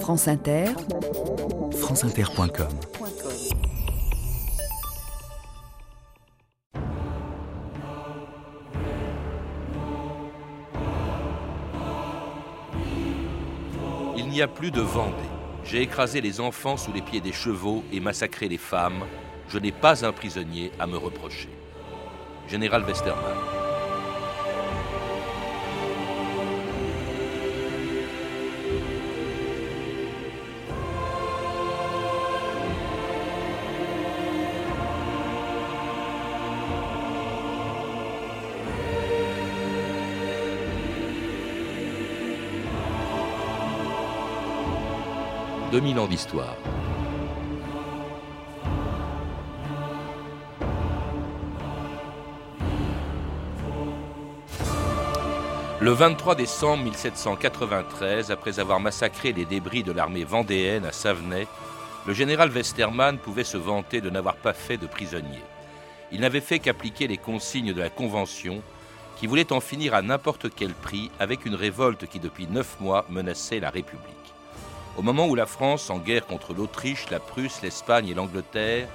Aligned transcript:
France 0.00 0.28
Inter, 0.28 0.66
franceinter.com 1.80 2.68
Il 14.16 14.28
n'y 14.28 14.42
a 14.42 14.48
plus 14.48 14.70
de 14.70 14.80
Vendée. 14.80 15.12
J'ai 15.64 15.82
écrasé 15.82 16.20
les 16.20 16.40
enfants 16.40 16.76
sous 16.76 16.92
les 16.92 17.02
pieds 17.02 17.20
des 17.20 17.32
chevaux 17.32 17.82
et 17.92 18.00
massacré 18.00 18.48
les 18.48 18.58
femmes. 18.58 19.04
Je 19.48 19.58
n'ai 19.58 19.72
pas 19.72 20.04
un 20.04 20.12
prisonnier 20.12 20.70
à 20.78 20.86
me 20.86 20.96
reprocher. 20.96 21.50
Général 22.48 22.84
Westermann. 22.84 23.65
«2000 45.76 45.98
ans 45.98 46.06
d'histoire. 46.06 46.56
Le 55.78 55.90
23 55.90 56.34
décembre 56.34 56.84
1793, 56.84 58.30
après 58.30 58.58
avoir 58.58 58.80
massacré 58.80 59.34
les 59.34 59.44
débris 59.44 59.82
de 59.82 59.92
l'armée 59.92 60.24
vendéenne 60.24 60.86
à 60.86 60.92
Savenay, 60.92 61.46
le 62.06 62.14
général 62.14 62.48
Westermann 62.48 63.18
pouvait 63.18 63.44
se 63.44 63.58
vanter 63.58 64.00
de 64.00 64.08
n'avoir 64.08 64.36
pas 64.36 64.54
fait 64.54 64.78
de 64.78 64.86
prisonniers. 64.86 65.44
Il 66.10 66.20
n'avait 66.20 66.40
fait 66.40 66.58
qu'appliquer 66.58 67.06
les 67.06 67.18
consignes 67.18 67.74
de 67.74 67.82
la 67.82 67.90
Convention, 67.90 68.62
qui 69.18 69.26
voulait 69.26 69.52
en 69.52 69.60
finir 69.60 69.92
à 69.92 70.00
n'importe 70.00 70.46
quel 70.56 70.72
prix 70.72 71.10
avec 71.20 71.44
une 71.44 71.54
révolte 71.54 72.06
qui 72.06 72.18
depuis 72.18 72.46
neuf 72.46 72.80
mois 72.80 73.04
menaçait 73.10 73.60
la 73.60 73.68
République. 73.68 74.25
Au 74.96 75.02
moment 75.02 75.26
où 75.28 75.34
la 75.34 75.44
France, 75.44 75.90
en 75.90 75.98
guerre 75.98 76.26
contre 76.26 76.54
l'Autriche, 76.54 77.10
la 77.10 77.20
Prusse, 77.20 77.60
l'Espagne 77.62 78.08
et 78.08 78.14
l'Angleterre, 78.14 78.88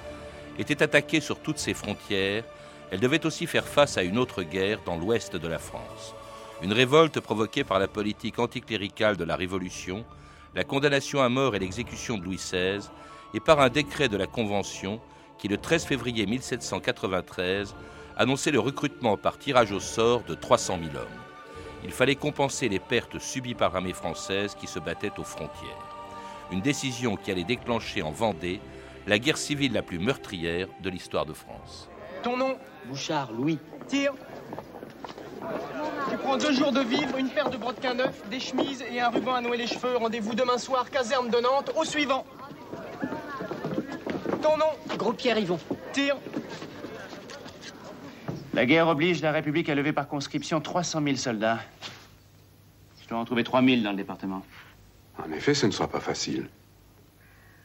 était 0.58 0.82
attaquée 0.82 1.20
sur 1.20 1.38
toutes 1.38 1.58
ses 1.58 1.74
frontières, 1.74 2.42
elle 2.90 2.98
devait 2.98 3.24
aussi 3.24 3.46
faire 3.46 3.66
face 3.66 3.96
à 3.96 4.02
une 4.02 4.18
autre 4.18 4.42
guerre 4.42 4.80
dans 4.84 4.96
l'ouest 4.96 5.36
de 5.36 5.46
la 5.46 5.60
France. 5.60 6.14
Une 6.60 6.72
révolte 6.72 7.20
provoquée 7.20 7.62
par 7.62 7.78
la 7.78 7.86
politique 7.86 8.40
anticléricale 8.40 9.16
de 9.16 9.22
la 9.22 9.36
Révolution, 9.36 10.04
la 10.56 10.64
condamnation 10.64 11.22
à 11.22 11.28
mort 11.28 11.54
et 11.54 11.60
l'exécution 11.60 12.18
de 12.18 12.24
Louis 12.24 12.36
XVI, 12.36 12.80
et 13.32 13.40
par 13.40 13.60
un 13.60 13.68
décret 13.68 14.08
de 14.08 14.16
la 14.16 14.26
Convention 14.26 15.00
qui, 15.38 15.46
le 15.46 15.56
13 15.56 15.84
février 15.84 16.26
1793, 16.26 17.76
annonçait 18.16 18.50
le 18.50 18.60
recrutement 18.60 19.16
par 19.16 19.38
tirage 19.38 19.70
au 19.70 19.80
sort 19.80 20.24
de 20.24 20.34
300 20.34 20.78
000 20.82 20.96
hommes. 20.96 21.22
Il 21.84 21.92
fallait 21.92 22.16
compenser 22.16 22.68
les 22.68 22.80
pertes 22.80 23.20
subies 23.20 23.54
par 23.54 23.72
l'armée 23.72 23.92
française 23.92 24.56
qui 24.58 24.66
se 24.66 24.80
battait 24.80 25.18
aux 25.18 25.24
frontières. 25.24 25.91
Une 26.50 26.60
décision 26.60 27.16
qui 27.16 27.30
allait 27.30 27.44
déclencher 27.44 28.02
en 28.02 28.10
Vendée 28.10 28.60
la 29.06 29.18
guerre 29.18 29.38
civile 29.38 29.72
la 29.72 29.82
plus 29.82 29.98
meurtrière 29.98 30.68
de 30.80 30.90
l'histoire 30.90 31.26
de 31.26 31.32
France. 31.32 31.88
Ton 32.22 32.36
nom 32.36 32.56
Bouchard, 32.86 33.32
Louis. 33.32 33.58
Tire. 33.88 34.14
Tu 36.10 36.16
prends 36.18 36.36
deux 36.36 36.52
jours 36.52 36.72
de 36.72 36.80
vivre, 36.80 37.16
une 37.16 37.28
paire 37.28 37.50
de 37.50 37.56
brodequins 37.56 37.94
neufs, 37.94 38.28
des 38.28 38.38
chemises 38.38 38.84
et 38.92 39.00
un 39.00 39.08
ruban 39.08 39.34
à 39.34 39.40
nouer 39.40 39.56
les 39.56 39.66
cheveux. 39.66 39.96
Rendez-vous 39.96 40.34
demain 40.34 40.58
soir, 40.58 40.90
caserne 40.90 41.30
de 41.30 41.38
Nantes, 41.38 41.72
au 41.76 41.84
suivant. 41.84 42.24
Ton 44.40 44.56
nom 44.56 44.96
Gros 44.96 45.12
Pierre 45.12 45.38
Yvon. 45.38 45.58
Tire. 45.92 46.16
La 48.54 48.66
guerre 48.66 48.88
oblige 48.88 49.22
la 49.22 49.32
République 49.32 49.68
à 49.68 49.74
lever 49.74 49.92
par 49.92 50.08
conscription 50.08 50.60
300 50.60 51.02
000 51.02 51.16
soldats. 51.16 51.58
Je 53.02 53.08
dois 53.08 53.18
en 53.18 53.24
trouver 53.24 53.44
3 53.44 53.62
000 53.62 53.82
dans 53.82 53.90
le 53.90 53.96
département. 53.96 54.42
En 55.18 55.30
effet, 55.32 55.54
ce 55.54 55.66
ne 55.66 55.70
sera 55.70 55.88
pas 55.88 56.00
facile. 56.00 56.48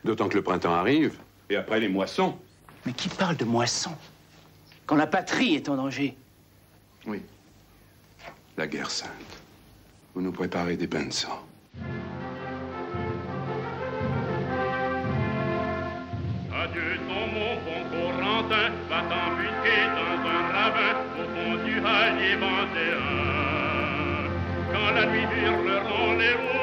D'autant 0.03 0.29
que 0.29 0.35
le 0.35 0.43
printemps 0.43 0.73
arrive, 0.73 1.17
et 1.49 1.55
après 1.55 1.79
les 1.79 1.89
moissons. 1.89 2.37
Mais 2.85 2.93
qui 2.93 3.09
parle 3.09 3.37
de 3.37 3.45
moisson 3.45 3.91
Quand 4.85 4.95
la 4.95 5.07
patrie 5.07 5.55
est 5.55 5.69
en 5.69 5.75
danger? 5.75 6.15
Oui. 7.05 7.21
La 8.57 8.67
guerre 8.67 8.91
sainte. 8.91 9.09
Vous 10.13 10.21
nous 10.21 10.31
préparez 10.31 10.77
des 10.77 10.87
bains 10.87 11.05
de 11.05 11.13
sang. 11.13 11.45
Adieu 16.53 16.97
ton 17.07 17.27
mon 17.27 17.55
bon 17.63 17.81
Corentin, 17.91 18.71
va 18.89 19.01
t'embusquer 19.03 19.81
dans 19.95 20.19
un 20.27 20.41
ravin 20.51 20.95
au 21.13 21.25
fond 21.33 21.65
du 21.65 21.75
hallier 21.85 22.35
vendéen. 22.35 23.07
Quand 24.71 24.91
la 24.91 25.05
nuit 25.05 25.27
hurleront 25.43 26.13
les 26.17 26.33
ours, 26.33 26.56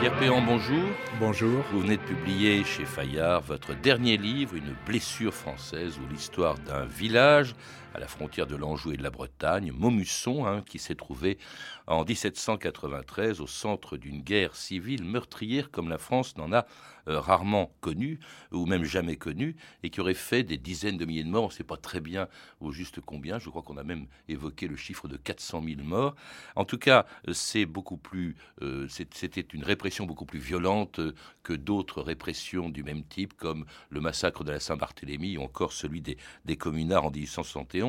Pierre 0.00 0.16
Péan, 0.18 0.42
bonjour. 0.42 0.84
Bonjour. 1.18 1.64
Vous 1.72 1.80
venez 1.80 1.96
de 1.96 2.02
publier 2.02 2.62
chez 2.62 2.84
Fayard 2.84 3.40
votre 3.40 3.74
dernier 3.74 4.18
livre, 4.18 4.54
Une 4.54 4.74
blessure 4.86 5.32
française, 5.32 5.98
ou 5.98 6.12
l'histoire 6.12 6.58
d'un 6.58 6.84
village 6.84 7.54
à 7.94 8.00
la 8.00 8.08
frontière 8.08 8.46
de 8.46 8.56
l'Anjou 8.56 8.92
et 8.92 8.96
de 8.96 9.02
la 9.02 9.10
Bretagne, 9.10 9.72
Maumusson, 9.72 10.46
hein, 10.46 10.62
qui 10.66 10.78
s'est 10.78 10.96
trouvé 10.96 11.38
en 11.86 12.04
1793 12.04 13.40
au 13.40 13.46
centre 13.46 13.96
d'une 13.96 14.20
guerre 14.20 14.56
civile 14.56 15.04
meurtrière 15.04 15.70
comme 15.70 15.88
la 15.88 15.98
France 15.98 16.36
n'en 16.36 16.52
a 16.52 16.66
euh, 17.06 17.20
rarement 17.20 17.70
connue, 17.82 18.18
ou 18.50 18.64
même 18.64 18.84
jamais 18.84 19.16
connue, 19.16 19.56
et 19.82 19.90
qui 19.90 20.00
aurait 20.00 20.14
fait 20.14 20.42
des 20.42 20.56
dizaines 20.56 20.96
de 20.96 21.04
milliers 21.04 21.22
de 21.22 21.28
morts. 21.28 21.44
On 21.44 21.48
ne 21.48 21.52
sait 21.52 21.62
pas 21.62 21.76
très 21.76 22.00
bien 22.00 22.28
au 22.60 22.72
juste 22.72 23.00
combien. 23.00 23.38
Je 23.38 23.50
crois 23.50 23.60
qu'on 23.60 23.76
a 23.76 23.84
même 23.84 24.06
évoqué 24.28 24.66
le 24.66 24.76
chiffre 24.76 25.06
de 25.06 25.18
400 25.18 25.62
000 25.62 25.82
morts. 25.82 26.14
En 26.56 26.64
tout 26.64 26.78
cas, 26.78 27.04
c'est 27.30 27.66
beaucoup 27.66 27.98
plus, 27.98 28.36
euh, 28.62 28.88
c'était 28.88 29.42
une 29.42 29.64
répression 29.64 30.06
beaucoup 30.06 30.24
plus 30.24 30.38
violente 30.38 30.98
euh, 30.98 31.14
que 31.42 31.52
d'autres 31.52 32.00
répressions 32.00 32.70
du 32.70 32.82
même 32.82 33.04
type, 33.04 33.34
comme 33.34 33.66
le 33.90 34.00
massacre 34.00 34.42
de 34.42 34.52
la 34.52 34.60
Saint-Barthélemy 34.60 35.36
ou 35.36 35.42
encore 35.42 35.74
celui 35.74 36.00
des, 36.00 36.16
des 36.46 36.56
communards 36.56 37.04
en 37.04 37.10
1871. 37.10 37.83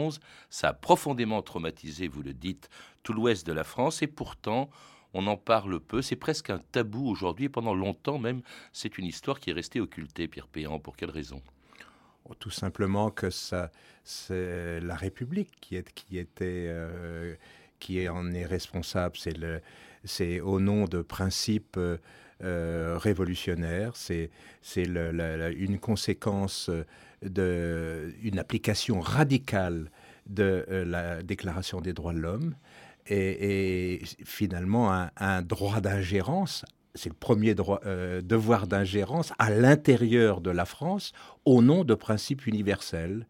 Ça 0.50 0.70
a 0.70 0.74
profondément 0.74 1.42
traumatisé, 1.42 2.08
vous 2.08 2.22
le 2.22 2.34
dites, 2.34 2.70
tout 3.04 3.14
l'ouest 3.14 3.46
de 3.46 3.54
la 3.54 3.64
France, 3.64 4.02
et 4.02 4.08
pourtant, 4.08 4.70
on 5.14 5.28
en 5.28 5.38
parle 5.38 5.80
peu. 5.80 6.02
C'est 6.02 6.16
presque 6.16 6.50
un 6.50 6.60
tabou 6.72 7.08
aujourd'hui. 7.08 7.50
Pendant 7.50 7.74
longtemps 7.74 8.20
même, 8.20 8.42
c'est 8.74 8.98
une 8.98 9.06
histoire 9.06 9.40
qui 9.40 9.50
est 9.50 9.54
restée 9.54 9.80
occultée, 9.80 10.28
Pierre 10.28 10.48
Péan. 10.48 10.80
Pour 10.80 10.98
quelle 10.98 11.12
raison? 11.12 11.42
Oh, 12.30 12.34
Tout 12.36 12.52
simplement 12.52 13.12
que 13.12 13.30
ça, 13.30 13.72
c'est 14.04 14.80
la 14.82 14.96
République 14.96 15.52
qui, 15.62 15.78
est, 15.78 15.94
qui 15.94 16.18
était, 16.18 16.68
euh, 16.68 17.36
qui 17.80 18.08
en 18.10 18.32
est 18.34 18.46
responsable. 18.46 19.16
C'est 19.18 19.38
le, 19.38 19.62
c'est 20.04 20.42
au 20.42 20.60
nom 20.60 20.86
de 20.86 21.02
principes 21.02 21.78
euh, 21.78 21.98
euh, 22.44 22.98
révolutionnaires. 22.98 23.96
C'est, 23.96 24.30
une 24.76 25.80
conséquence 25.80 26.70
de 27.22 28.14
une 28.24 28.40
application 28.40 29.00
radicale 29.00 29.90
de 30.28 30.66
euh, 30.70 30.86
la 30.86 31.24
Déclaration 31.24 31.82
des 31.82 31.94
droits 31.94 32.14
de 32.14 32.20
l'homme 32.20 32.56
et, 33.08 34.02
finalement 34.26 35.08
un 35.16 35.42
droit 35.42 35.80
d'ingérence. 35.80 36.66
C'est 36.96 37.10
le 37.10 37.16
premier 37.16 37.56
droit, 37.56 37.82
euh, 37.86 38.22
devoir 38.22 38.68
d'ingérence 38.68 39.34
à 39.38 39.50
l'intérieur 39.50 40.40
de 40.42 40.50
la 40.50 40.66
France 40.66 41.12
au 41.44 41.62
nom 41.62 41.84
de 41.84 41.94
principes 41.94 42.48
universels. 42.48 43.28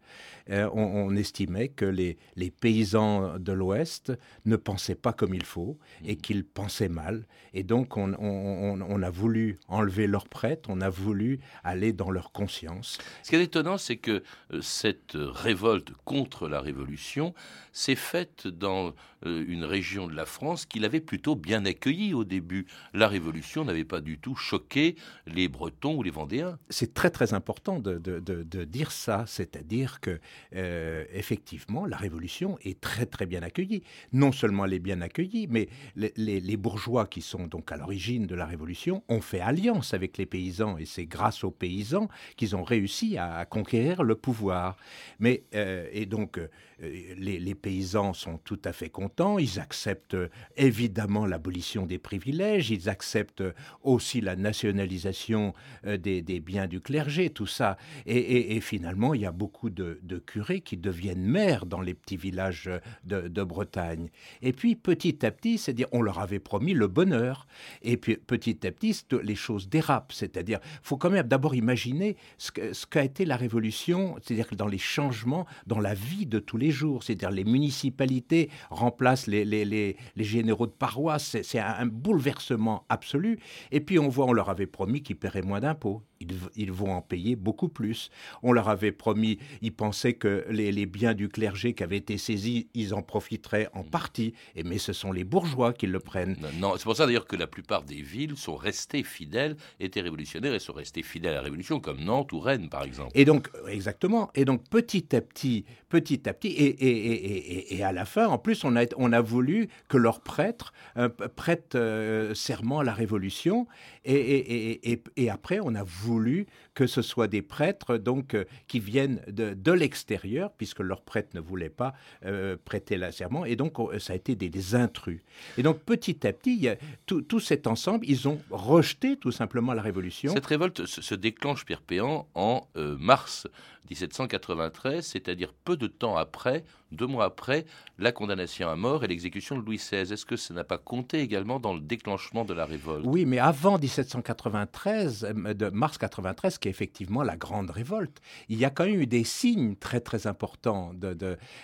Euh, 0.48 0.70
on, 0.72 0.82
on 0.84 1.16
estimait 1.16 1.66
que 1.68 1.84
les, 1.84 2.16
les 2.36 2.52
paysans 2.52 3.36
de 3.40 3.52
l'Ouest 3.52 4.12
ne 4.44 4.54
pensaient 4.54 4.94
pas 4.94 5.12
comme 5.12 5.34
il 5.34 5.44
faut 5.44 5.76
et 6.04 6.14
qu'ils 6.16 6.44
pensaient 6.44 6.88
mal. 6.88 7.26
Et 7.52 7.64
donc 7.64 7.96
on, 7.96 8.14
on- 8.14 8.80
on- 8.80 8.80
on 8.88 9.02
a 9.02 9.10
voulu 9.10 9.58
enlever 9.66 10.06
leur 10.06 10.28
prêtre, 10.28 10.70
on 10.72 10.80
a 10.80 10.88
voulu 10.88 11.40
aller 11.64 11.92
dans 11.92 12.10
leur 12.12 12.30
conscience. 12.30 12.98
Ce 13.24 13.30
qui 13.30 13.36
est 13.36 13.42
étonnant, 13.42 13.76
c'est 13.78 13.96
que 13.96 14.22
euh, 14.52 14.60
cette 14.62 15.14
révolte 15.16 15.90
contre 16.04 16.48
la 16.48 16.60
Révolution 16.60 17.34
s'est 17.72 17.96
faite 17.96 18.46
dans 18.46 18.94
une 19.24 19.64
région 19.64 20.06
de 20.06 20.14
la 20.14 20.26
France 20.26 20.66
qui 20.66 20.78
l'avait 20.78 21.00
plutôt 21.00 21.34
bien 21.34 21.64
accueillie 21.64 22.14
au 22.14 22.22
début. 22.22 22.66
La 22.94 23.08
Révolution, 23.08 23.55
n'avait 23.64 23.84
pas 23.84 24.00
du 24.00 24.18
tout 24.18 24.34
choqué 24.34 24.96
les 25.26 25.48
Bretons 25.48 25.96
ou 25.96 26.02
les 26.02 26.10
Vendéens. 26.10 26.58
C'est 26.68 26.94
très 26.94 27.10
très 27.10 27.34
important 27.34 27.80
de, 27.80 28.64
dire 28.64 28.92
ça, 28.92 29.24
c'est-à-dire 29.26 30.00
que 30.00 30.20
euh, 30.54 31.04
effectivement 31.12 31.86
la 31.86 31.96
révolution 31.96 32.58
est 32.62 32.80
très 32.80 33.06
très 33.06 33.26
bien 33.26 33.42
accueillie. 33.42 33.82
Non 34.12 34.32
seulement 34.32 34.64
elle 34.64 34.74
est 34.74 34.78
bien 34.78 35.00
accueillie, 35.00 35.46
mais 35.48 35.68
les, 35.96 36.56
bourgeois 36.56 37.06
qui 37.06 37.20
sont 37.20 37.46
donc 37.46 37.70
à 37.70 37.76
l'origine 37.76 38.26
de 38.26 38.34
la 38.34 38.46
révolution 38.46 39.02
ont 39.08 39.20
fait 39.20 39.40
alliance 39.40 39.94
avec 39.94 40.16
les 40.16 40.26
paysans 40.26 40.78
et 40.78 40.86
c'est 40.86 41.06
grâce 41.06 41.44
aux 41.44 41.50
paysans 41.50 42.08
qu'ils 42.36 42.56
ont 42.56 42.64
réussi 42.64 43.18
à, 43.18 43.36
à, 43.36 43.44
conquérir 43.44 44.02
le 44.02 44.14
pouvoir. 44.14 44.76
Mais 45.18 45.44
euh, 45.54 45.88
et 45.92 46.06
donc 46.06 46.38
euh, 46.38 46.48
les, 46.78 47.38
les, 47.38 47.54
paysans 47.54 48.12
sont 48.12 48.38
tout 48.38 48.60
à 48.64 48.72
fait 48.72 48.90
contents, 48.90 49.38
ils 49.38 49.58
acceptent 49.58 50.14
euh, 50.14 50.28
évidemment 50.56 51.24
l'abolition 51.24 51.86
des 51.86 51.98
privilèges, 51.98 52.70
ils 52.70 52.88
acceptent 52.90 53.42
aussi 53.82 54.20
la 54.20 54.36
nationalisation 54.36 55.54
euh, 55.86 55.96
des, 55.96 56.22
biens 56.40 56.66
du 56.66 56.80
clergé, 56.80 57.30
tout 57.30 57.46
ça. 57.46 57.78
Et, 58.04 58.60
finalement, 58.60 59.14
il 59.14 59.22
y 59.22 59.26
a 59.26 59.32
beaucoup 59.32 59.70
de, 59.70 59.98
curés 60.26 60.60
qui 60.60 60.76
deviennent 60.76 61.24
maires 61.24 61.66
dans 61.66 61.80
les 61.80 61.94
petits 61.94 62.16
villages 62.16 62.70
de, 63.04 63.42
Bretagne. 63.46 64.10
Et 64.42 64.52
puis 64.52 64.74
petit 64.74 65.24
à 65.24 65.30
petit, 65.30 65.58
c'est-à-dire 65.58 65.86
on 65.92 66.02
leur 66.02 66.18
avait 66.18 66.40
promis 66.40 66.74
le 66.74 66.88
bonheur. 66.88 67.46
Et 67.82 67.96
puis 67.96 68.16
petit 68.16 68.66
à 68.66 68.72
petit, 68.72 69.04
les 69.22 69.34
choses 69.34 69.68
dérapent. 69.68 70.12
C'est-à-dire, 70.12 70.58
faut 70.82 70.96
quand 70.96 71.10
même 71.10 71.26
d'abord 71.26 71.54
imaginer 71.54 72.16
ce 72.38 72.86
qu'a 72.86 73.04
été 73.04 73.24
la 73.24 73.36
révolution, 73.36 74.16
c'est-à-dire 74.20 74.48
dans 74.56 74.66
les 74.66 74.78
changements 74.78 75.46
dans 75.66 75.78
la 75.78 75.94
vie 75.94 76.26
de 76.26 76.38
tous 76.38 76.56
les 76.56 76.65
jours. 76.70 77.02
C'est-à-dire 77.02 77.30
les 77.30 77.44
municipalités 77.44 78.50
remplacent 78.70 79.26
les, 79.26 79.44
les, 79.44 79.64
les, 79.64 79.96
les 80.16 80.24
généraux 80.24 80.66
de 80.66 80.72
paroisse. 80.72 81.36
C'est 81.42 81.58
un, 81.58 81.74
un, 81.78 81.86
bouleversement 81.86 82.84
absolu. 82.88 83.38
Et 83.72 83.80
puis 83.80 83.98
on 83.98 84.08
voit, 84.08 84.26
on 84.26 84.32
leur 84.32 84.50
avait 84.50 84.66
promis 84.66 85.02
qu'ils 85.02 85.16
paieraient 85.16 85.42
moins 85.42 85.60
d'impôts. 85.60 86.02
Ils, 86.20 86.32
ils, 86.56 86.72
vont 86.72 86.92
en 86.92 87.02
payer 87.02 87.36
beaucoup 87.36 87.68
plus. 87.68 88.10
On 88.42 88.52
leur 88.52 88.70
avait 88.70 88.92
promis, 88.92 89.38
ils 89.60 89.72
pensaient 89.72 90.14
que 90.14 90.46
les, 90.48 90.72
les 90.72 90.86
biens 90.86 91.12
du 91.12 91.28
clergé 91.28 91.74
qui 91.74 91.82
avaient 91.82 91.98
été 91.98 92.16
saisis, 92.16 92.68
ils 92.72 92.94
en 92.94 93.02
profiteraient 93.02 93.68
en 93.74 93.82
partie. 93.82 94.32
Et, 94.54 94.62
mais 94.62 94.78
ce 94.78 94.94
sont 94.94 95.12
les 95.12 95.24
bourgeois 95.24 95.74
qui 95.74 95.86
le 95.86 96.00
prennent. 96.00 96.36
Non, 96.40 96.48
non 96.58 96.74
c'est 96.76 96.84
pour 96.84 96.96
ça 96.96 97.06
d'ailleurs 97.06 97.26
que 97.26 97.36
la 97.36 97.46
plupart 97.46 97.84
des 97.84 98.00
villes 98.00 98.36
sont 98.36 98.56
restées 98.56 99.02
fidèles, 99.02 99.56
étaient 99.78 100.00
révolutionnaires 100.00 100.54
et 100.54 100.58
sont 100.58 100.72
restées 100.72 101.02
fidèles 101.02 101.32
à 101.32 101.36
la 101.36 101.42
Révolution, 101.42 101.80
comme 101.80 102.00
Nantes 102.00 102.32
ou 102.32 102.40
Rennes 102.40 102.68
par 102.68 102.82
exemple. 102.82 103.10
Et 103.14 103.24
donc, 103.24 103.50
exactement. 103.68 104.30
Et 104.34 104.44
donc 104.44 104.68
petit 104.68 105.14
à 105.14 105.20
petit, 105.20 105.64
petit 105.88 106.28
à 106.28 106.34
petit, 106.34 106.54
et, 106.56 107.82
à 107.84 107.92
la 107.92 108.04
fin, 108.04 108.26
en 108.26 108.38
plus, 108.38 108.64
on 108.64 108.76
a, 108.76 108.84
on 108.96 109.12
a 109.12 109.20
voulu 109.20 109.68
que 109.88 109.96
leurs 109.96 110.20
prêtres 110.20 110.72
euh, 110.96 111.08
prêtent 111.08 111.74
euh, 111.74 112.34
serment 112.34 112.80
à 112.80 112.84
la 112.84 112.92
Révolution. 112.92 113.66
Et, 114.04 115.00
après, 115.30 115.58
on 115.62 115.74
a 115.74 115.82
voulu 115.82 116.46
que 116.76 116.86
ce 116.86 117.00
soit 117.00 117.26
des 117.26 117.40
prêtres 117.40 117.96
donc 117.96 118.34
euh, 118.34 118.44
qui 118.68 118.80
viennent 118.80 119.22
de, 119.28 119.54
de 119.54 119.72
l'extérieur, 119.72 120.52
puisque 120.52 120.80
leurs 120.80 121.00
prêtres 121.00 121.30
ne 121.34 121.40
voulaient 121.40 121.70
pas 121.70 121.94
euh, 122.26 122.56
prêter 122.62 122.98
le 122.98 123.10
serment. 123.10 123.46
Et 123.46 123.56
donc, 123.56 123.78
on, 123.78 123.98
ça 123.98 124.12
a 124.12 124.16
été 124.16 124.36
des, 124.36 124.74
intrus. 124.74 125.22
Et 125.56 125.62
donc, 125.62 125.78
petit 125.80 126.26
à 126.26 126.32
petit, 126.34 126.68
tout, 127.06 127.40
cet 127.40 127.66
ensemble, 127.66 128.04
ils 128.06 128.28
ont 128.28 128.38
rejeté 128.50 129.16
tout 129.16 129.32
simplement 129.32 129.72
la 129.72 129.80
Révolution. 129.80 130.34
Cette 130.34 130.46
révolte 130.46 130.84
se, 130.84 131.14
déclenche, 131.14 131.64
Pierre 131.64 131.80
Péan, 131.80 132.28
en 132.34 132.68
euh, 132.76 132.96
mars 132.98 133.48
1793, 133.88 135.06
c'est-à-dire 135.06 135.54
peu 135.64 135.76
de 135.76 135.86
temps 135.86 136.16
après, 136.16 136.64
deux 136.92 137.06
mois 137.06 137.24
après, 137.24 137.66
la 137.98 138.12
condamnation 138.12 138.68
à 138.68 138.76
mort 138.76 139.04
et 139.04 139.06
l'exécution 139.06 139.56
de 139.56 139.62
Louis 139.62 139.76
XVI. 139.76 140.12
Est-ce 140.12 140.26
que 140.26 140.36
ça 140.36 140.54
n'a 140.54 140.64
pas 140.64 140.78
compté 140.78 141.20
également 141.20 141.58
dans 141.58 141.74
le 141.74 141.80
déclenchement 141.80 142.44
de 142.44 142.54
la 142.54 142.64
révolte? 142.64 143.04
Oui, 143.06 143.24
mais 143.24 143.38
avant 143.38 143.78
1793, 143.78 145.24
euh, 145.24 145.54
de 145.54 145.68
mars 145.70 145.98
93, 145.98 146.58
qui 146.58 146.68
est 146.68 146.70
effectivement 146.70 147.22
la 147.22 147.36
grande 147.36 147.70
révolte, 147.70 148.20
il 148.48 148.58
y 148.58 148.64
a 148.64 148.70
quand 148.70 148.84
même 148.84 149.00
eu 149.00 149.06
des 149.06 149.24
signes 149.24 149.76
très 149.76 150.00
très 150.00 150.26
importants. 150.26 150.92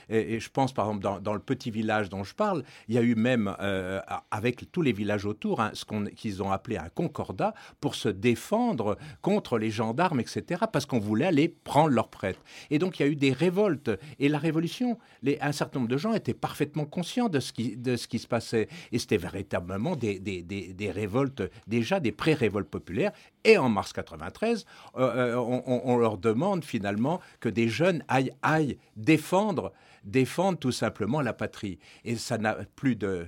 Et, 0.08 0.40
je 0.40 0.50
pense 0.50 0.72
par 0.72 0.86
exemple 0.86 1.20
dans, 1.20 1.34
le 1.34 1.40
petit 1.40 1.70
village 1.70 2.08
dont 2.08 2.24
je 2.24 2.34
parle, 2.34 2.64
il 2.88 2.94
y 2.94 2.98
a 2.98 3.02
eu 3.02 3.14
même 3.14 3.54
euh, 3.60 4.00
avec 4.30 4.70
tous 4.72 4.82
les 4.82 4.92
villages 4.92 5.26
autour 5.26 5.60
hein, 5.60 5.70
ce 5.74 5.84
qu'ils 5.84 6.36
qu 6.36 6.42
ont 6.42 6.50
appelé 6.50 6.76
un 6.76 6.88
concordat 6.88 7.54
pour 7.80 7.94
se 7.94 8.08
défendre 8.08 8.96
contre 9.20 9.58
les 9.58 9.70
gendarmes, 9.70 10.20
etc. 10.20 10.64
Parce 10.72 10.86
qu'on 10.86 10.98
voulait 10.98 11.26
aller 11.26 11.48
prendre 11.48 11.90
leur 11.90 12.08
prêtre. 12.08 12.40
Et 12.70 12.78
donc 12.78 12.98
il 12.98 13.02
y 13.02 13.06
a 13.06 13.08
eu 13.08 13.16
des 13.16 13.32
révoltes. 13.32 13.90
Et 14.18 14.28
la 14.28 14.38
révolution, 14.38 14.98
un 15.40 15.52
certain 15.52 15.78
nombre 15.78 15.90
de 15.90 15.96
gens 15.96 16.14
étaient 16.14 16.34
parfaitement 16.34 16.84
conscients 16.84 17.28
de 17.28 17.40
ce 17.40 17.52
qui, 17.52 18.18
se 18.18 18.26
passait. 18.26 18.68
Et 18.90 18.98
c'était 18.98 19.16
véritablement 19.16 19.96
des, 19.96 20.92
révoltes, 20.94 21.42
déjà 21.66 22.00
des 22.00 22.12
pré-révoltes 22.12 22.68
populaires. 22.68 23.12
Et 23.44 23.58
en 23.58 23.68
mars 23.68 23.92
93, 23.92 24.64
euh, 24.96 25.34
on, 25.36 25.82
on, 25.84 25.96
leur 25.96 26.18
demande 26.18 26.64
finalement 26.64 27.20
que 27.40 27.48
des 27.48 27.68
jeunes 27.68 28.04
aillent, 28.08 28.78
défendre, 28.96 29.72
défendre 30.04 30.58
tout 30.58 30.72
simplement 30.72 31.20
la 31.20 31.32
patrie. 31.32 31.78
Et 32.04 32.16
ça 32.16 32.38
n'a 32.38 32.56
plus 32.76 32.96
de... 32.96 33.26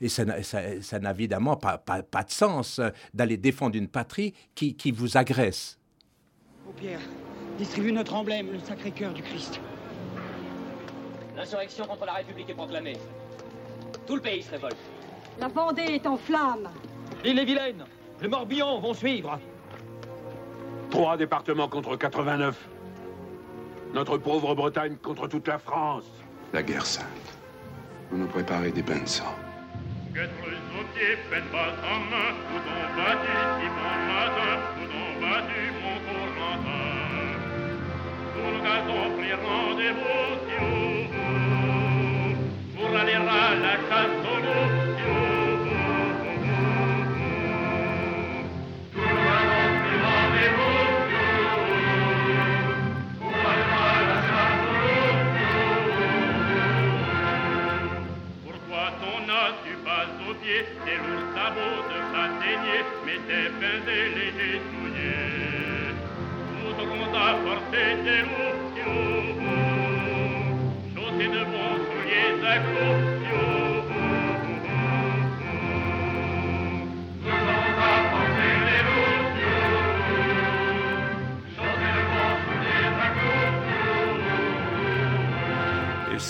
Et 0.00 0.08
ça 0.08 0.24
n'a 0.24 1.10
évidemment 1.12 1.56
pas, 1.56 1.78
de 1.78 2.30
sens 2.30 2.80
d'aller 3.14 3.36
défendre 3.36 3.76
une 3.76 3.86
patrie 3.86 4.34
qui, 4.56 4.90
vous 4.90 5.16
agresse. 5.16 5.78
Oh 6.66 6.72
Pierre, 6.76 6.98
distribue 7.56 7.92
notre 7.92 8.14
emblème, 8.14 8.50
le 8.50 8.58
Sacré-Cœur 8.58 9.12
du 9.12 9.22
Christ. 9.22 9.60
L'insurrection 11.36 11.86
contre 11.86 12.04
la 12.04 12.12
République 12.12 12.50
est 12.50 12.54
proclamée. 12.54 12.96
Tout 14.06 14.16
le 14.16 14.20
pays 14.20 14.42
se 14.42 14.50
révolte. 14.50 14.76
La 15.38 15.48
Vendée 15.48 15.82
est 15.82 16.06
en 16.06 16.16
flammes. 16.16 16.68
L'île 17.24 17.38
est 17.38 17.44
vilaine. 17.44 17.84
Le 18.20 18.28
Morbihan 18.28 18.78
vont 18.80 18.94
suivre. 18.94 19.38
Trois 20.90 21.16
départements 21.16 21.68
contre 21.68 21.96
89. 21.96 22.68
Notre 23.94 24.18
pauvre 24.18 24.54
Bretagne 24.54 24.96
contre 24.96 25.26
toute 25.26 25.48
la 25.48 25.58
France. 25.58 26.04
La 26.52 26.62
guerre 26.62 26.84
sainte. 26.84 27.06
Vous 28.10 28.18
nous 28.18 28.26
préparez 28.26 28.70
des 28.70 28.82
bains 28.82 29.00
de 29.00 29.08
sang. 29.08 29.34
Rendez-vous 39.44 41.01
si 42.92 42.98
haut, 42.98 42.98
pour 42.98 43.00
aller 43.00 43.14
à 43.14 43.18
la 43.18 43.72
chasse 43.88 44.81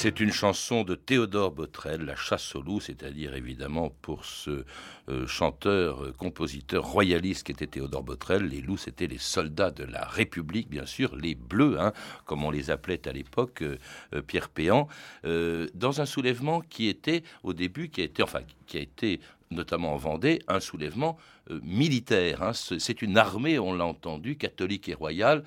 C'est 0.03 0.19
une 0.19 0.33
chanson 0.33 0.83
de 0.83 0.97
Théodore 0.97 1.53
Botrel, 1.53 2.05
La 2.05 2.17
chasse 2.17 2.57
au 2.57 2.61
loup, 2.61 2.81
c'est-à-dire 2.81 3.37
évidemment 3.37 3.91
pour 4.03 4.25
ce 4.25 4.65
euh, 5.09 5.29
chanteur, 5.29 6.03
euh, 6.03 6.13
compositeur 6.13 6.85
royaliste 6.85 7.47
qui 7.47 7.53
était 7.53 7.69
Théodore 7.69 8.03
Botrel, 8.03 8.49
les 8.49 8.61
loups 8.61 8.79
c'était 8.79 9.07
les 9.07 9.19
soldats 9.19 9.71
de 9.71 9.85
la 9.85 10.05
République, 10.05 10.69
bien 10.69 10.87
sûr, 10.87 11.15
les 11.15 11.37
bleus, 11.37 11.81
hein, 11.81 11.93
comme 12.25 12.43
on 12.43 12.51
les 12.51 12.73
appelait 12.73 13.07
à 13.07 13.13
l'époque, 13.13 13.63
euh, 13.63 14.23
Pierre 14.27 14.49
Péan, 14.49 14.89
dans 15.23 16.01
un 16.01 16.05
soulèvement 16.05 16.63
qui 16.63 16.89
était 16.89 17.23
au 17.45 17.53
début, 17.53 17.89
qui 17.89 18.01
a 18.01 18.05
été, 18.05 18.25
enfin, 18.25 18.41
qui 18.67 18.79
a 18.79 19.17
notamment 19.53 19.95
en 19.95 19.99
Vendée, 19.99 20.41
un 20.49 20.59
soulèvement 20.59 21.17
militaire. 21.63 22.43
Hein. 22.43 22.53
C'est 22.55 23.03
une 23.03 23.19
armée, 23.19 23.61
on 23.61 23.73
l'a 23.73 23.85
entendu, 23.85 24.37
catholique 24.37 24.89
et 24.89 24.95
royale, 24.95 25.45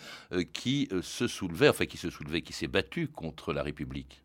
qui 0.54 0.88
se 1.02 1.28
soulevait, 1.28 1.68
enfin 1.68 1.88
qui 1.88 1.98
se 1.98 2.10
soulevait, 2.10 2.42
qui 2.42 2.54
s'est 2.54 2.68
battue 2.68 3.10
contre 3.10 3.52
la 3.52 3.62
République. 3.62 4.22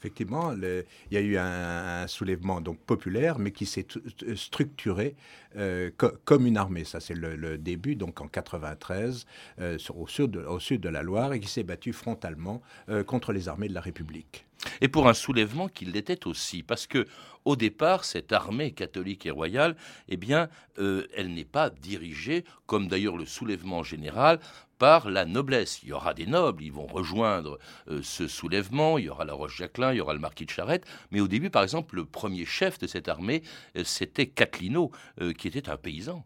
Effectivement, 0.00 0.52
il 0.52 0.84
y 1.10 1.16
a 1.18 1.20
eu 1.20 1.36
un, 1.36 2.06
soulèvement 2.06 2.62
donc 2.62 2.78
populaire, 2.78 3.38
mais 3.38 3.50
qui 3.50 3.66
s'est 3.66 3.86
structuré 4.34 5.14
euh, 5.56 5.90
co 5.94 6.08
comme 6.24 6.46
une 6.46 6.56
armée. 6.56 6.84
Ça, 6.84 7.00
c'est 7.00 7.14
le, 7.14 7.58
début, 7.58 7.96
donc 7.96 8.22
en 8.22 8.26
93, 8.26 9.26
euh, 9.60 9.76
sur, 9.76 9.98
au, 9.98 10.06
sud 10.06 10.30
de, 10.30 10.40
au, 10.40 10.58
sud 10.58 10.80
de, 10.80 10.88
la 10.88 11.02
Loire, 11.02 11.34
et 11.34 11.40
qui 11.40 11.48
s'est 11.48 11.64
battu 11.64 11.92
frontalement 11.92 12.62
euh, 12.88 13.04
contre 13.04 13.32
les 13.32 13.48
armées 13.48 13.68
de 13.68 13.74
la 13.74 13.82
République. 13.82 14.46
Et 14.80 14.88
pour 14.88 15.08
un 15.08 15.14
soulèvement 15.14 15.68
qui 15.68 15.84
l'était 15.84 16.26
aussi, 16.26 16.62
parce 16.62 16.86
que 16.86 17.06
au 17.44 17.56
départ, 17.56 18.04
cette 18.04 18.32
armée 18.32 18.72
catholique 18.72 19.26
et 19.26 19.30
royale, 19.30 19.76
eh 20.08 20.16
bien, 20.16 20.48
euh, 20.78 21.06
elle 21.14 21.32
n'est 21.32 21.44
pas 21.44 21.70
dirigée, 21.70 22.44
comme 22.66 22.88
d'ailleurs 22.88 23.16
le 23.16 23.24
soulèvement 23.24 23.82
général, 23.82 24.40
par 24.78 25.10
la 25.10 25.24
noblesse. 25.24 25.80
Il 25.82 25.90
y 25.90 25.92
aura 25.92 26.14
des 26.14 26.26
nobles, 26.26 26.62
ils 26.62 26.72
vont 26.72 26.86
rejoindre 26.86 27.58
euh, 27.88 28.00
ce 28.02 28.28
soulèvement, 28.28 28.98
il 28.98 29.06
y 29.06 29.08
aura 29.08 29.24
la 29.24 29.34
Roche-Jacquelin, 29.34 29.92
il 29.92 29.98
y 29.98 30.00
aura 30.00 30.14
le 30.14 30.20
marquis 30.20 30.46
de 30.46 30.50
Charette, 30.50 30.86
mais 31.10 31.20
au 31.20 31.28
début, 31.28 31.50
par 31.50 31.62
exemple, 31.62 31.96
le 31.96 32.04
premier 32.04 32.44
chef 32.44 32.78
de 32.78 32.86
cette 32.86 33.08
armée, 33.08 33.42
euh, 33.76 33.84
c'était 33.84 34.26
Catlino, 34.26 34.90
qui 35.38 35.48
était 35.48 35.68
un 35.68 35.76
paysan. 35.76 36.24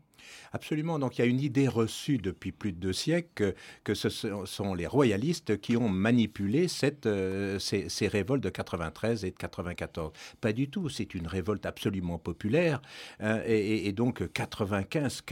Absolument. 0.54 1.00
Donc 1.00 1.18
il 1.18 1.20
y 1.20 1.25
a 1.25 1.26
une 1.26 1.40
idée 1.40 1.66
reçue 1.66 2.18
depuis 2.18 2.52
plus 2.52 2.70
de 2.70 2.78
deux 2.78 2.92
siècles 2.92 3.54
que, 3.82 3.94
ce 3.94 4.08
sont 4.08 4.75
les 4.75 4.87
royalistes 4.87 5.61
qui 5.61 5.76
ont 5.76 5.88
manipulé 5.88 6.68
cette, 6.68 7.06
euh, 7.06 7.58
ces, 7.58 8.06
révoltes 8.06 8.42
de 8.42 8.50
93 8.50 9.25
et 9.25 9.32
de 9.32 9.37
94. 9.37 10.12
Pas 10.40 10.52
du 10.52 10.68
tout. 10.68 10.88
C'est 10.88 11.12
une 11.14 11.26
révolte 11.26 11.66
absolument 11.66 12.18
populaire. 12.18 12.80
Hein, 13.18 13.40
et, 13.44 13.90
donc 13.90 14.32
95, 14.32 15.23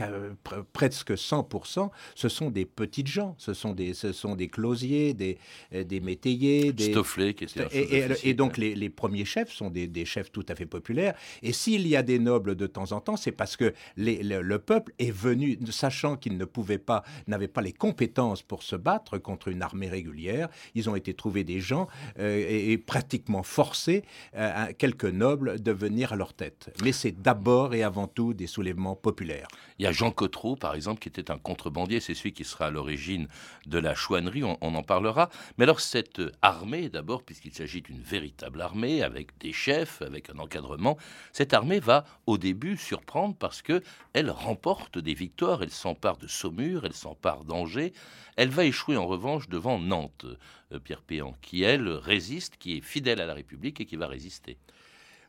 presque 0.73 1.11
100%, 1.11 1.89
ce 2.15 2.27
sont 2.27 2.51
des 2.51 2.65
petites 2.65 3.07
gens. 3.07 3.35
Ce 3.37 3.53
sont 3.53 3.71
des, 3.71 3.93
ce 3.93 4.11
sont 4.11 4.35
des 4.35 4.49
closiers, 4.49 5.13
des, 5.13 5.37
des 5.71 6.01
métayers. 6.01 6.73
Des... 6.73 6.91
Qui 7.33 7.45
était 7.45 7.67
et, 7.71 8.29
et, 8.29 8.33
donc 8.33 8.57
les, 8.57 8.89
premiers 8.89 9.25
chefs 9.25 9.53
sont 9.53 9.69
des, 9.69 10.05
chefs 10.05 10.33
tout 10.33 10.45
à 10.49 10.55
fait 10.55 10.65
populaires. 10.65 11.15
Et 11.43 11.53
s'il 11.53 11.87
y 11.87 11.95
a 11.95 12.03
des 12.03 12.19
nobles 12.19 12.55
de 12.55 12.67
temps 12.67 12.91
en 12.91 12.99
temps, 12.99 13.15
c'est 13.15 13.31
parce 13.31 13.55
que 13.55 13.73
le 13.95 14.57
peuple 14.57 14.91
est 14.99 15.12
venu, 15.13 15.57
sachant 15.69 16.17
qu'ils 16.17 16.37
ne 16.37 16.45
pouvaient 16.45 16.77
pas, 16.77 17.03
n'avaient 17.27 17.47
pas 17.47 17.61
les 17.61 17.71
compétences 17.71 18.41
pour 18.41 18.63
se 18.63 18.75
battre 18.75 19.17
contre 19.17 19.47
une 19.47 19.61
armée 19.61 19.87
régulière. 19.87 20.49
Ils 20.75 20.89
ont 20.89 20.95
été 20.95 21.13
trouvés 21.13 21.43
des 21.43 21.59
gens 21.59 21.87
euh, 22.19 22.45
et, 22.49 22.77
pratiquement 22.77 23.43
forcés, 23.43 24.03
euh, 24.35 24.73
quelques 24.77 25.05
nobles, 25.05 25.61
de 25.61 25.71
venir 25.71 26.13
à 26.13 26.15
leur 26.15 26.33
tête. 26.33 26.75
Mais 26.83 26.91
c'est 26.91 27.21
d'abord 27.21 27.73
et 27.73 27.83
avant 27.83 28.07
tout 28.07 28.33
des 28.33 28.47
soulèvements 28.47 28.95
populaires. 28.95 29.47
Il 29.79 29.83
y 29.83 29.87
a 29.87 29.91
Jean 29.91 30.11
Cotreau, 30.11 30.55
par 30.55 30.75
exemple, 30.75 30.99
qui 30.99 31.09
était 31.09 31.31
un 31.31 31.37
contrebandier. 31.37 31.99
C'est 31.99 32.15
celui 32.15 32.33
qui 32.33 32.43
sera 32.43 32.67
à 32.67 32.71
l'origine 32.71 33.27
de 33.65 33.77
la 33.77 33.95
chouannerie. 33.95 34.43
On, 34.43 34.57
on, 34.61 34.75
en 34.75 34.83
parlera. 34.83 35.29
Mais 35.57 35.63
alors 35.63 35.79
cette 35.79 36.21
armée, 36.41 36.89
d'abord, 36.89 37.23
puisqu'il 37.23 37.53
s'agit 37.53 37.81
d'une 37.81 38.01
véritable 38.01 38.61
armée 38.61 39.03
avec 39.03 39.37
des 39.39 39.53
chefs, 39.53 40.01
avec 40.01 40.29
un 40.29 40.39
encadrement, 40.39 40.97
cette 41.31 41.53
armée 41.53 41.79
va 41.79 42.05
au 42.25 42.37
début 42.37 42.77
surprendre 42.77 43.35
parce 43.37 43.61
que 43.61 43.81
elle 44.13 44.31
remporte 44.31 44.97
des 45.03 45.13
victoires, 45.13 45.61
elle 45.61 45.69
s'empare 45.69 46.17
de 46.17 46.27
Saumur, 46.27 46.85
elle 46.85 46.93
s'empare 46.93 47.43
d'Angers, 47.43 47.93
elle 48.35 48.49
va 48.49 48.65
échouer 48.65 48.97
en 48.97 49.05
revanche 49.05 49.49
devant 49.49 49.79
Nantes, 49.79 50.25
euh, 50.71 50.79
Pierre 50.79 51.01
Péan, 51.01 51.35
qui 51.41 51.63
elle 51.63 51.87
résiste, 51.87 52.57
qui 52.57 52.77
est 52.77 52.81
fidèle 52.81 53.21
à 53.21 53.25
la 53.25 53.33
République 53.33 53.79
et 53.81 53.85
qui 53.85 53.95
va 53.95 54.07
résister. 54.07 54.57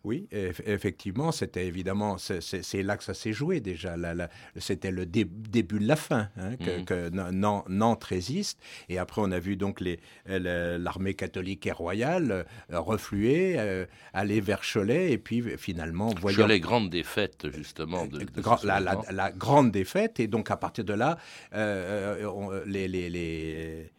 Oui, 0.04 0.28
effectivement, 0.32 1.32
c'était 1.32 1.66
évidemment, 1.66 2.16
c'est 2.18 2.82
là 2.82 2.96
que 2.96 3.04
ça 3.04 3.14
s'est 3.14 3.32
joué 3.32 3.60
déjà. 3.60 3.96
C'était 4.58 4.90
le 4.90 5.06
début 5.06 5.78
de 5.78 5.86
la 5.86 5.96
fin, 5.96 6.28
hein, 6.36 6.56
que, 6.56 7.08
mhm. 7.10 7.64
Nantes 7.68 8.04
résiste. 8.04 8.60
Et 8.88 8.98
après, 8.98 9.22
on 9.24 9.32
a 9.32 9.38
vu 9.38 9.56
donc 9.56 9.82
l'armée 10.26 11.14
catholique 11.14 11.66
et 11.66 11.72
royale 11.72 12.44
euh, 12.72 12.80
refluer, 12.80 13.54
euh, 13.58 13.86
aller 14.12 14.40
vers 14.40 14.60
Cholet, 14.60 15.12
et 15.12 15.18
puis 15.18 15.42
finalement, 15.56 16.08
voyant... 16.20 16.36
Cholet, 16.36 16.60
grande 16.60 16.90
défaite, 16.90 17.46
justement. 17.50 18.06
De, 18.06 18.26
la, 19.10 19.30
grande 19.32 19.70
défaite, 19.70 20.20
et 20.20 20.26
donc 20.26 20.50
à 20.50 20.56
partir 20.56 20.84
de 20.84 20.92
là, 20.92 21.18
euh, 21.54 22.62
les, 22.66 22.88
les 22.88 23.08
les, 23.08 23.90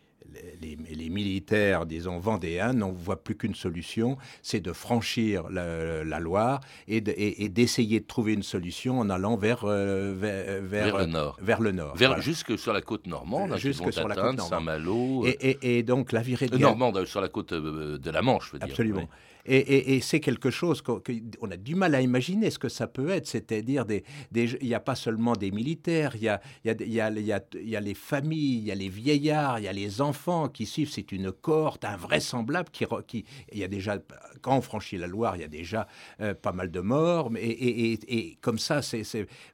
militaires, 1.10 1.86
disons, 1.86 2.20
vendéens 2.20 2.74
n'en 2.74 2.92
voient 2.92 3.24
plus 3.24 3.36
qu'une 3.36 3.56
solution, 3.56 4.18
c'est 4.42 4.60
de 4.60 4.74
franchir 4.74 5.50
la, 5.50 6.20
Loire 6.20 6.62
et 6.88 7.02
d'essayer 7.02 8.00
de, 8.00 8.06
trouver 8.06 8.34
une 8.34 8.44
solution 8.44 9.00
en 9.00 9.10
allant 9.10 9.36
vers, 9.36 9.64
euh, 9.64 10.14
vers, 10.18 10.98
le 10.98 11.06
nord. 11.06 11.38
Vers 11.42 11.62
le 11.62 11.72
nord. 11.72 11.96
Jusque 12.20 12.58
sur 12.58 12.74
la 12.74 12.82
côte 12.82 13.08
normande, 13.08 13.54
hein, 13.54 13.58
jusque 13.58 13.92
sur 13.94 14.08
la 14.08 14.16
côte 14.16 14.42
Saint-Malo. 14.42 15.26
Et, 15.26 15.84
donc 15.84 16.12
la 16.12 16.22
virée 16.22 16.48
de 16.48 16.58
Normande, 16.58 17.06
sur 17.06 17.22
la 17.22 17.28
côte 17.28 17.54
euh, 17.54 17.98
de 17.98 18.12
la 18.12 18.22
Manche, 18.22 18.48
je 18.48 18.52
veux 18.54 18.60
dire. 18.60 18.70
Absolument. 18.70 19.08
Et, 19.48 20.00
c'est 20.02 20.20
quelque 20.20 20.50
chose 20.50 20.82
qu'on 20.82 21.52
a 21.52 21.58
du 21.58 21.76
mal 21.76 21.94
à 21.96 22.02
imaginer 22.02 22.50
ce 22.50 22.60
que 22.60 22.70
ça 22.70 22.88
peut 22.88 23.10
être. 23.10 23.28
C'est-à-dire, 23.28 23.86
il 24.34 24.58
n'y 24.62 24.74
a 24.74 24.80
pas 24.80 24.96
seulement 24.96 25.34
des 25.34 25.52
militaires, 25.52 26.16
il 26.16 26.24
y 26.24 27.00
a, 27.00 27.10
les 27.10 27.94
familles, 27.94 28.58
il 28.58 28.64
y 28.66 28.72
a 28.72 28.76
les 28.76 28.90
vieillards, 28.90 29.60
il 29.60 29.66
y 29.66 29.68
a 29.68 29.74
les 29.74 30.02
enfants 30.02 30.50
qui 30.50 30.66
suivent. 30.66 30.90
C'est 30.90 31.12
une 31.12 31.32
cohorte 31.32 31.86
invraisemblable 31.86 32.70
qui, 32.72 33.26
il 33.52 33.60
y 33.60 33.64
a 33.64 33.68
déjà, 33.68 34.00
quand 34.46 34.56
on 34.56 34.62
franchit 34.62 34.98
la 34.98 35.08
Loire, 35.08 35.36
il 35.36 35.42
y 35.42 35.44
a 35.44 35.48
déjà 35.48 35.88
euh, 36.22 36.36
pas 36.36 36.52
mal 36.52 36.70
de 36.70 36.80
morts. 36.80 37.32
Et, 37.36 37.94
et 37.94 38.38
comme 38.42 38.60
ça, 38.60 38.84
c'est, 38.84 39.02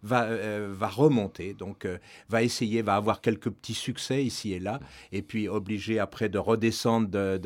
va, 0.04 0.24
euh, 0.24 0.70
va 0.70 0.90
remonter. 0.90 1.54
Donc, 1.54 1.86
euh, 1.86 1.98
va 2.28 2.44
essayer, 2.44 2.82
va 2.82 2.96
avoir 2.96 3.22
quelques 3.22 3.50
petits 3.50 3.74
succès 3.74 4.22
ici 4.22 4.52
et 4.52 4.60
là. 4.60 4.82
Et 5.14 5.22
puis, 5.22 5.48
obligé 5.48 5.98
après 5.98 6.28
de 6.28 6.38
redescendre 6.38 7.08
de, 7.08 7.40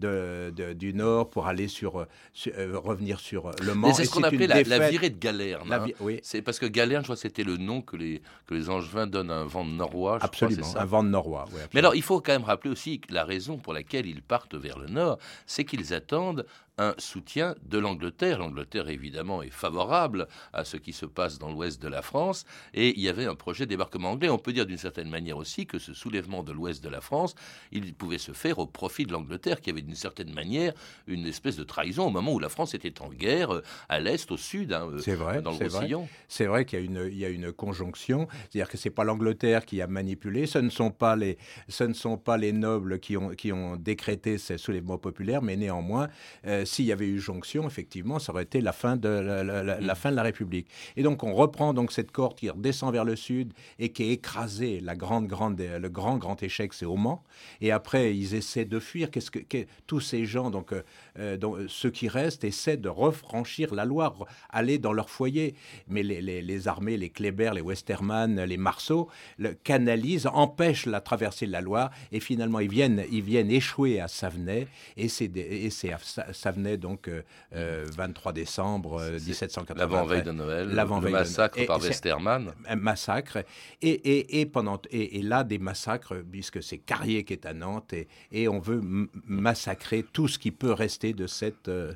de, 0.00 0.72
du 0.72 0.92
nord 0.92 1.30
pour 1.30 1.46
aller 1.46 1.68
sur, 1.68 2.04
revenir 2.34 3.20
sur 3.20 3.52
le 3.62 3.74
Mans. 3.74 3.94
C'est 3.94 4.04
ce 4.04 4.10
qu'on 4.10 4.24
appelait 4.24 4.48
la, 4.48 4.88
virée 4.90 5.10
de 5.10 5.18
Galerne. 5.20 5.72
Hein. 5.72 5.86
oui. 6.00 6.18
C'est 6.24 6.42
parce 6.42 6.58
que 6.58 6.66
Galerne, 6.66 7.02
je 7.02 7.06
crois, 7.06 7.16
c'était 7.16 7.44
le 7.44 7.58
nom 7.58 7.80
que 7.80 7.94
les, 7.94 8.22
que 8.46 8.54
les 8.54 8.70
Angevins 8.70 9.06
donnent 9.06 9.30
à 9.30 9.36
un 9.36 9.44
vent 9.44 9.64
de 9.64 9.70
norois. 9.70 10.18
absolument, 10.20 10.66
un 10.76 10.84
vent 10.84 11.04
de 11.04 11.10
norois. 11.10 11.44
Mais 11.74 11.78
alors, 11.78 11.94
il 11.94 12.02
faut 12.02 12.20
quand 12.20 12.32
même 12.32 12.42
rappeler 12.42 12.70
aussi 12.70 12.98
que 12.98 13.14
la 13.14 13.24
raison 13.24 13.56
pour 13.56 13.72
laquelle 13.72 14.06
ils 14.06 14.22
partent 14.22 14.56
vers 14.56 14.80
le 14.80 14.88
nord, 14.88 15.18
c'est 15.46 15.64
qu'ils 15.64 15.94
attendent 15.94 16.44
un 16.78 16.94
soutien 16.98 17.54
de 17.64 17.78
l'Angleterre. 17.78 18.38
L'Angleterre, 18.38 18.88
évidemment, 18.88 19.42
est 19.42 19.50
favorable 19.50 20.26
à 20.52 20.64
ce 20.64 20.76
qui 20.76 20.92
se 20.92 21.06
passe 21.06 21.38
dans 21.38 21.50
l'ouest 21.50 21.80
de 21.82 21.88
la 21.88 22.02
France, 22.02 22.44
et 22.74 22.90
il 22.90 23.00
y 23.00 23.08
avait 23.08 23.26
un 23.26 23.34
projet 23.34 23.64
de 23.66 23.70
débarquement 23.70 24.12
anglais. 24.12 24.28
On 24.28 24.38
peut 24.38 24.52
dire 24.52 24.66
d'une 24.66 24.78
certaine 24.78 25.08
manière 25.08 25.36
aussi 25.36 25.66
que 25.66 25.78
ce 25.78 25.92
soulèvement 25.94 26.42
de 26.42 26.52
l'ouest 26.52 26.82
de 26.82 26.88
la 26.88 27.00
France, 27.00 27.34
il 27.72 27.94
pouvait 27.94 28.18
se 28.18 28.32
faire 28.32 28.58
au 28.58 28.66
profit 28.66 29.04
de 29.04 29.12
l'Angleterre, 29.12 29.60
qui 29.60 29.70
avait 29.70 29.82
d'une 29.82 29.94
certaine 29.94 30.32
manière 30.32 30.72
une 31.06 31.26
espèce 31.26 31.56
de 31.56 31.64
trahison 31.64 32.06
au 32.06 32.10
moment 32.10 32.32
où 32.32 32.38
la 32.38 32.48
France 32.48 32.74
était 32.74 33.00
en 33.02 33.08
guerre 33.08 33.52
euh, 33.52 33.62
à 33.88 34.00
l'est, 34.00 34.30
au 34.30 34.36
sud, 34.36 34.72
hein, 34.72 34.88
euh, 34.90 34.98
c'est 34.98 35.14
vrai, 35.14 35.42
dans 35.42 35.52
le 35.52 35.56
Roussillon. 35.56 36.08
C'est 36.28 36.46
vrai, 36.46 36.64
qu'il 36.64 36.78
y 36.78 36.82
a 36.82 36.84
une, 36.84 37.08
il 37.10 37.18
y 37.18 37.24
a 37.24 37.28
une 37.28 37.52
conjonction, 37.52 38.28
c'est-à-dire 38.32 38.68
que 38.68 38.76
c'est 38.76 38.90
pas 38.90 39.04
l'Angleterre 39.04 39.66
qui 39.66 39.82
a 39.82 39.86
manipulé, 39.86 40.46
ce 40.46 40.58
ne 40.58 40.70
sont 40.70 40.90
pas 40.90 41.16
les, 41.16 41.38
ce 41.68 41.84
ne 41.84 41.92
sont 41.94 42.16
pas 42.16 42.36
les 42.36 42.52
nobles 42.52 42.98
qui 42.98 43.16
ont, 43.16 43.30
qui 43.30 43.52
ont 43.52 43.76
décrété 43.76 44.38
ces 44.38 44.58
soulèvements 44.58 44.98
populaires, 44.98 45.42
mais 45.42 45.56
néanmoins, 45.56 46.08
euh, 46.46 46.61
s'il 46.64 46.86
y 46.86 46.92
avait 46.92 47.06
eu 47.06 47.18
jonction, 47.18 47.66
effectivement, 47.66 48.18
ça 48.18 48.32
aurait 48.32 48.44
été 48.44 48.60
la 48.60 48.72
fin 48.72 48.96
de 48.96 49.08
la, 49.08 49.80
mm. 49.80 49.94
fin 49.94 50.10
de 50.10 50.16
la 50.16 50.22
République. 50.22 50.68
Et 50.96 51.02
donc 51.02 51.22
on 51.24 51.34
reprend 51.34 51.74
donc 51.74 51.92
cette 51.92 52.10
corde 52.10 52.36
qui 52.36 52.50
redescend 52.50 52.92
vers 52.92 53.04
le 53.04 53.16
sud 53.16 53.52
et 53.78 53.90
qui 53.90 54.04
est 54.04 54.12
écrasée. 54.12 54.80
La 54.80 54.94
grande, 54.94 55.26
grande, 55.26 55.60
le 55.60 55.88
grand, 55.88 56.16
grand 56.18 56.42
échec, 56.42 56.72
c'est 56.74 56.86
au 56.86 56.96
Mans. 56.96 57.22
Et 57.60 57.70
après, 57.70 58.16
ils 58.16 58.34
essaient 58.34 58.64
de 58.64 58.78
fuir. 58.78 59.10
Qu'est-ce 59.10 59.30
que, 59.30 59.66
tous 59.86 60.00
ces 60.00 60.24
gens, 60.24 60.50
donc, 60.50 60.72
euh, 60.72 60.82
euh, 61.18 61.36
donc, 61.36 61.58
ceux 61.68 61.90
qui 61.90 62.08
restent, 62.08 62.44
essaient 62.44 62.76
de 62.76 62.88
refranchir 62.88 63.74
la 63.74 63.84
Loire, 63.84 64.14
aller 64.50 64.78
dans 64.78 64.92
leur 64.92 65.10
foyer. 65.10 65.54
Mais 65.88 66.02
les, 66.02 66.20
les, 66.20 66.68
armées, 66.68 66.96
les 66.96 67.10
Kléber, 67.10 67.52
les 67.54 67.60
Westermann, 67.60 68.42
les 68.44 68.56
Marceau, 68.56 69.08
le 69.38 69.54
canalisent, 69.54 70.28
empêchent 70.32 70.86
la 70.86 71.00
traversée 71.00 71.46
de 71.46 71.52
la 71.52 71.60
Loire. 71.60 71.90
Et 72.12 72.20
finalement, 72.20 72.60
ils 72.60 72.70
viennent, 72.70 73.04
ils 73.10 73.22
viennent 73.22 73.50
échouer 73.50 74.00
à 74.00 74.08
Savenay. 74.08 74.66
Et 74.96 75.08
c'est, 75.08 75.36
et 75.36 75.70
c'est 75.70 75.92
à 75.92 75.98
Savenay 75.98 76.51
donc 76.78 77.08
23 77.52 78.30
euh, 78.30 78.34
décembre 78.34 79.10
1780. 79.10 79.74
Euh, 79.74 79.78
L'avant-veille 79.78 80.22
de 80.22 80.32
Noël, 80.32 80.68
le 80.68 81.10
massacre 81.10 81.64
par 81.66 81.80
Westermann. 81.80 82.52
Un 82.66 82.76
massacre. 82.76 83.38
Et, 83.80 83.90
et, 83.90 84.40
et, 84.40 84.46
pendant, 84.46 84.80
et, 84.90 85.22
là, 85.22 85.44
des 85.44 85.58
massacres, 85.58 86.16
puisque 86.30 86.62
c'est 86.62 86.78
Carrier 86.78 87.24
qui 87.24 87.32
est 87.32 87.46
à 87.46 87.54
Nantes, 87.54 87.94
et, 88.32 88.48
on 88.48 88.58
veut 88.58 88.80
massacrer 89.26 90.04
tout 90.12 90.28
ce 90.28 90.38
qui 90.38 90.50
peut 90.50 90.72
rester 90.72 91.12
de 91.12 91.26
cette... 91.26 91.68
Euh, 91.68 91.92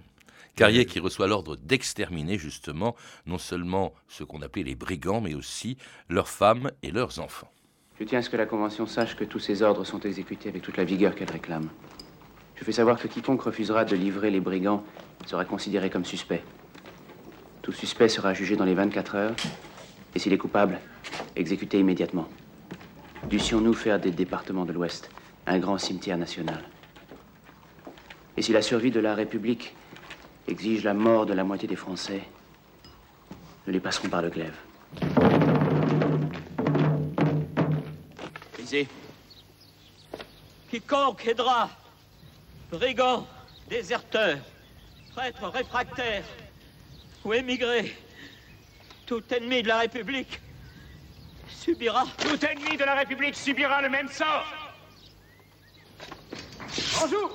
Carrier 0.54 0.86
qui 0.86 1.00
reçoit 1.00 1.26
l'ordre 1.26 1.56
d'exterminer 1.56 2.38
justement 2.38 2.96
non 3.26 3.36
seulement 3.36 3.92
ce 4.08 4.24
qu'on 4.24 4.40
appelait 4.40 4.62
les 4.62 4.74
brigands, 4.74 5.20
mais 5.20 5.34
aussi 5.34 5.76
leurs 6.08 6.28
femmes 6.28 6.70
et 6.82 6.90
leurs 6.90 7.18
enfants. 7.20 7.50
Je 7.98 8.04
tiens 8.04 8.18
à 8.20 8.22
ce 8.22 8.30
que 8.30 8.36
la 8.36 8.46
Convention 8.46 8.86
sache 8.86 9.16
que 9.16 9.24
tous 9.24 9.38
ces 9.38 9.62
ordres 9.62 9.84
sont 9.84 10.00
exécutés 10.00 10.48
avec 10.48 10.62
toute 10.62 10.76
la 10.76 10.84
vigueur 10.84 11.14
qu'elle 11.14 11.30
réclame. 11.30 11.68
Je 12.56 12.64
fais 12.64 12.72
savoir 12.72 12.98
que 12.98 13.06
quiconque 13.06 13.42
refusera 13.42 13.84
de 13.84 13.94
livrer 13.94 14.30
les 14.30 14.40
brigands 14.40 14.82
sera 15.26 15.44
considéré 15.44 15.90
comme 15.90 16.04
suspect. 16.04 16.42
Tout 17.62 17.72
suspect 17.72 18.08
sera 18.08 18.32
jugé 18.32 18.56
dans 18.56 18.64
les 18.64 18.74
24 18.74 19.14
heures, 19.16 19.36
et 20.14 20.18
s'il 20.18 20.32
est 20.32 20.38
coupable, 20.38 20.78
exécuté 21.34 21.78
immédiatement. 21.78 22.28
Dussions-nous 23.28 23.74
faire 23.74 23.98
des 23.98 24.10
départements 24.10 24.64
de 24.64 24.72
l'Ouest 24.72 25.10
un 25.46 25.58
grand 25.58 25.78
cimetière 25.78 26.18
national 26.18 26.62
Et 28.36 28.42
si 28.42 28.52
la 28.52 28.62
survie 28.62 28.90
de 28.90 29.00
la 29.00 29.14
République 29.14 29.74
exige 30.48 30.84
la 30.84 30.94
mort 30.94 31.26
de 31.26 31.32
la 31.32 31.44
moitié 31.44 31.68
des 31.68 31.76
Français, 31.76 32.22
nous 33.66 33.72
les 33.72 33.80
passerons 33.80 34.08
par 34.08 34.22
le 34.22 34.30
glaive. 34.30 34.56
Quiconque 40.68 41.26
aidera 41.26 41.70
Brigand 42.70 43.26
déserteurs, 43.68 44.38
prêtres 45.14 45.48
réfractaires 45.48 46.24
ou 47.24 47.32
émigrés, 47.32 47.96
tout 49.06 49.22
ennemi 49.32 49.62
de 49.62 49.68
la 49.68 49.78
République 49.78 50.40
subira. 51.48 52.04
Tout 52.18 52.44
ennemi 52.44 52.76
de 52.76 52.84
la 52.84 52.94
République 52.94 53.36
subira 53.36 53.82
le 53.82 53.88
même 53.88 54.08
sort. 54.08 54.46
Bonjour 57.00 57.30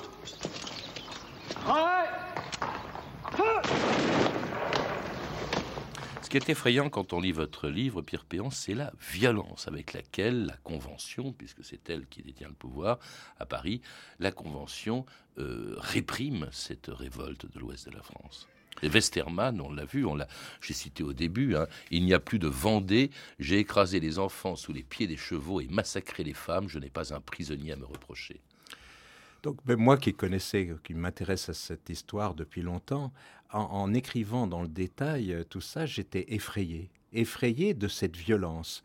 qui 6.32 6.38
est 6.38 6.50
effrayant 6.50 6.90
quand 6.90 7.12
on 7.12 7.20
lit 7.20 7.34
votre 7.34 7.68
livre, 7.68 8.02
Pierre 8.02 8.24
Péan, 8.24 8.52
c'est 8.52 8.74
la 8.74 8.94
violence 9.12 9.68
avec 9.68 9.92
laquelle 9.92 10.46
la 10.46 10.56
Convention, 10.64 11.34
puisque 11.34 11.62
c'est 11.62 11.90
elle 11.90 12.08
qui 12.08 12.24
détient 12.24 12.48
le 12.48 12.54
pouvoir 12.54 13.00
à 13.38 13.46
Paris, 13.46 13.82
la 14.18 14.32
Convention 14.32 15.06
euh, 15.40 15.76
réprime 15.78 16.48
cette 16.54 16.88
révolte 16.88 17.52
de 17.54 17.60
l'ouest 17.60 17.90
de 17.90 17.94
la 17.94 18.02
France. 18.02 18.48
Et 18.82 18.88
Westermann, 18.88 19.60
on 19.60 19.74
l'a 19.74 19.84
vu, 19.84 20.06
on 20.06 20.16
l'a, 20.16 20.30
j'ai 20.62 20.74
cité 20.74 21.04
au 21.04 21.12
début, 21.12 21.58
hein, 21.58 21.68
il 21.90 22.06
n'y 22.06 22.14
a 22.14 22.20
plus 22.22 22.40
de 22.40 22.48
Vendée, 22.48 23.12
j'ai 23.38 23.60
écrasé 23.60 24.00
les 24.00 24.18
enfants 24.18 24.56
sous 24.56 24.72
les 24.72 24.84
pieds 24.84 25.08
des 25.08 25.18
chevaux 25.18 25.60
et 25.60 25.68
massacré 25.68 26.24
les 26.24 26.34
femmes, 26.34 26.70
je 26.70 26.80
n'ai 26.80 26.90
pas 26.90 27.14
un 27.14 27.20
prisonnier 27.20 27.74
à 27.74 27.76
me 27.76 27.86
reprocher. 27.86 28.40
Donc, 29.44 29.58
ben, 29.66 29.76
moi 29.78 29.98
qui 29.98 30.14
connaissais, 30.14 30.70
qui 30.84 30.94
m'intéresse 30.94 31.50
à 31.50 31.54
cette 31.54 31.90
histoire 31.90 32.36
depuis 32.36 32.62
longtemps, 32.62 33.12
en, 33.52 33.60
en 33.62 33.94
écrivant 33.94 34.48
dans 34.48 34.62
le 34.62 34.68
détail 34.68 35.34
euh, 35.34 35.44
tout 35.44 35.62
ça, 35.62 35.86
j'étais 35.86 36.26
effrayé 36.34 36.90
effrayé 37.14 37.74
de 37.74 37.90
cette 37.90 38.16
violence. 38.16 38.84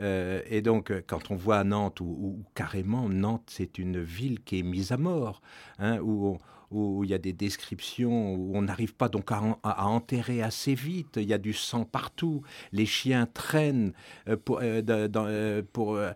Euh, 0.00 0.42
et 0.46 0.62
donc, 0.62 0.90
euh, 0.90 1.00
quand 1.06 1.30
on 1.30 1.36
voit 1.36 1.62
Nantes, 1.62 2.00
où 2.00 2.42
carrément 2.54 3.08
Nantes, 3.08 3.44
c'est 3.46 3.78
une 3.78 4.00
ville 4.02 4.40
qui 4.42 4.58
est 4.58 4.62
mise 4.64 4.90
à 4.90 4.96
mort, 4.96 5.40
hein, 5.78 6.00
où, 6.00 6.26
on- 6.26 6.38
où 6.70 7.02
il 7.04 7.10
y 7.10 7.14
a 7.14 7.18
des 7.18 7.32
descriptions 7.32 8.34
où 8.34 8.52
on 8.56 8.62
n'arrive 8.62 8.94
pas 8.94 9.08
donc 9.08 9.32
à, 9.32 9.40
en- 9.42 9.58
à 9.62 9.86
enterrer 9.86 10.42
assez 10.42 10.74
vite, 10.74 11.16
il 11.16 11.24
y 11.28 11.32
a 11.32 11.38
du 11.38 11.52
sang 11.52 11.84
partout, 11.84 12.42
les 12.72 12.86
chiens 12.86 13.26
traînent 13.26 13.92
euh, 14.28 14.36
pour, 14.36 14.60
euh, 14.62 14.82
dans, 15.08 15.26
euh, 15.26 15.62
pour 15.72 15.96
euh, 15.96 16.10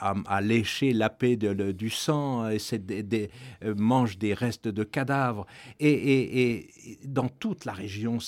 à, 0.00 0.14
à 0.26 0.40
lécher 0.40 0.92
la 0.92 1.10
paix 1.10 1.36
de- 1.36 1.48
le- 1.48 1.72
du 1.74 1.90
sang, 1.90 2.48
essaie 2.48 2.78
des, 2.78 3.02
des- 3.02 3.30
euh, 3.64 3.74
mange 3.76 4.16
des 4.18 4.32
restes 4.34 4.68
de 4.68 4.84
cadavres. 4.84 5.46
Et, 5.80 5.90
et- 5.92 6.58
et 6.92 6.98
dans 7.04 7.28
toute 7.28 7.64
la 7.64 7.72
région, 7.72 8.18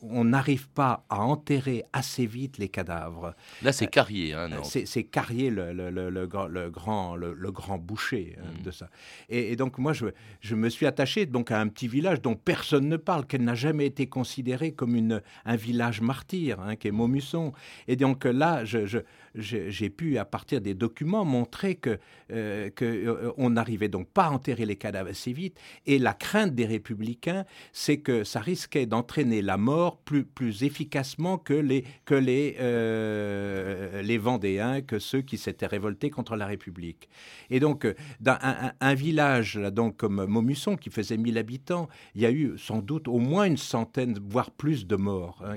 on 0.00 0.24
n'arrive 0.24 0.68
pas 0.70 1.04
à 1.10 1.20
enterrer 1.20 1.84
assez 1.92 2.26
vite 2.26 2.58
les 2.58 2.68
cadavres. 2.68 3.34
Là, 3.62 3.72
c'est 3.72 3.86
Carrier, 3.88 4.32
hein. 4.32 4.48
C'est, 4.64 4.86
Carrier, 5.04 5.50
le, 5.50 5.72
le- 5.72 5.90
le- 5.90 6.10
le 6.10 6.26
grand- 6.26 6.46
le 6.48 6.70
boucher 7.78 8.36
hein, 8.40 8.52
Mm. 8.58 8.62
de 8.62 8.70
ça. 8.70 8.88
Et, 9.28 9.52
et 9.52 9.56
donc 9.56 9.78
moi, 9.78 9.92
je, 9.92 10.06
je 10.42 10.56
me 10.56 10.68
suis 10.68 10.86
attaché 10.86 11.24
donc 11.24 11.52
à 11.52 11.60
un 11.60 11.68
petit 11.68 11.86
village 11.86 12.20
dont 12.20 12.34
personne 12.34 12.88
ne 12.88 12.96
parle, 12.96 13.26
qui 13.26 13.38
n'a 13.38 13.54
jamais 13.54 13.86
été 13.86 14.08
considéré 14.08 14.72
comme 14.72 14.96
une, 14.96 15.22
un 15.44 15.56
village 15.56 16.00
martyr, 16.00 16.58
hein, 16.60 16.74
qui 16.74 16.88
est 16.88 16.92
Maumusson. 16.92 17.52
Et 17.86 17.94
donc 17.94 18.24
là, 18.24 18.64
je- 18.64 18.98
j'ai 19.34 19.90
pu, 19.90 20.18
à 20.18 20.24
partir 20.24 20.60
des 20.60 20.74
documents, 20.74 21.24
montrer 21.24 21.76
que, 21.76 21.98
euh, 22.32 22.70
euh, 22.82 23.48
n'arrivait 23.48 23.88
donc 23.88 24.08
pas 24.08 24.26
à 24.26 24.30
enterrer 24.30 24.66
les 24.66 24.76
cadavres 24.76 25.10
assez 25.10 25.32
vite. 25.32 25.58
Et 25.86 25.98
la 25.98 26.14
crainte 26.14 26.54
des 26.54 26.66
républicains, 26.66 27.44
c'est 27.72 27.98
que 27.98 28.24
ça 28.24 28.40
risquait 28.40 28.86
d'entraîner 28.86 29.42
la 29.42 29.56
mort 29.56 29.98
plus, 29.98 30.24
plus 30.24 30.64
efficacement 30.64 31.38
que 31.38 31.54
les, 31.54 31.84
que 32.04 32.14
les, 32.14 32.56
euh, 32.60 34.02
les 34.02 34.18
Vendéens, 34.18 34.82
que 34.82 34.98
ceux 34.98 35.22
qui 35.22 35.38
s'étaient 35.38 35.66
révoltés 35.66 36.10
contre 36.10 36.36
la 36.36 36.46
République. 36.46 37.08
Et 37.50 37.60
donc, 37.60 37.84
euh, 37.84 37.94
dans 38.20 38.38
un, 38.80 38.94
village 38.94 39.58
là, 39.58 39.70
donc, 39.70 39.96
comme 39.96 40.24
Maumusson, 40.26 40.76
qui 40.76 40.90
faisait 40.90 41.16
1000 41.16 41.38
habitants, 41.38 41.88
il 42.14 42.22
y 42.22 42.26
a 42.26 42.30
eu 42.30 42.58
sans 42.58 42.80
doute 42.80 43.08
au 43.08 43.18
moins 43.18 43.44
une 43.44 43.56
centaine, 43.56 44.18
voire 44.28 44.50
plus 44.50 44.86
de 44.86 44.96
morts. 44.96 45.42
hein, 45.44 45.56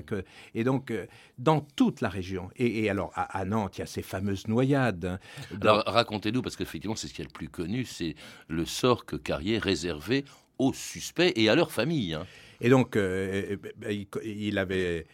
et 0.54 0.64
donc, 0.64 0.92
dans 1.38 1.60
toute 1.60 2.00
la 2.00 2.08
région. 2.08 2.48
Et, 2.56 2.84
et 2.84 2.90
alors, 2.90 3.10
à, 3.14 3.38
à 3.38 3.44
Nantes, 3.44 3.65
il 3.74 3.80
y 3.80 3.82
a 3.82 3.86
ces 3.86 4.02
fameuses 4.02 4.46
noyades. 4.48 5.04
hein. 5.04 5.18
Alors 5.60 5.82
racontez-nous, 5.86 6.42
parce 6.42 6.56
qu'effectivement, 6.56 6.96
c'est 6.96 7.08
ce 7.08 7.14
qui 7.14 7.22
est 7.22 7.26
le 7.26 7.30
plus 7.30 7.48
connu, 7.48 7.84
c'est 7.84 8.14
le 8.48 8.64
sort 8.64 9.04
que 9.04 9.16
Carrier 9.16 9.58
réservait 9.58 10.24
aux 10.58 10.72
suspects 10.72 11.32
et 11.36 11.48
à 11.48 11.54
leurs 11.54 11.72
familles. 11.72 12.14
hein. 12.14 12.26
Et 12.60 12.70
donc, 12.70 12.96
euh, 12.96 13.56
euh, 13.84 13.92
il, 13.92 14.06
il 14.24 14.58
avait, 14.58 15.06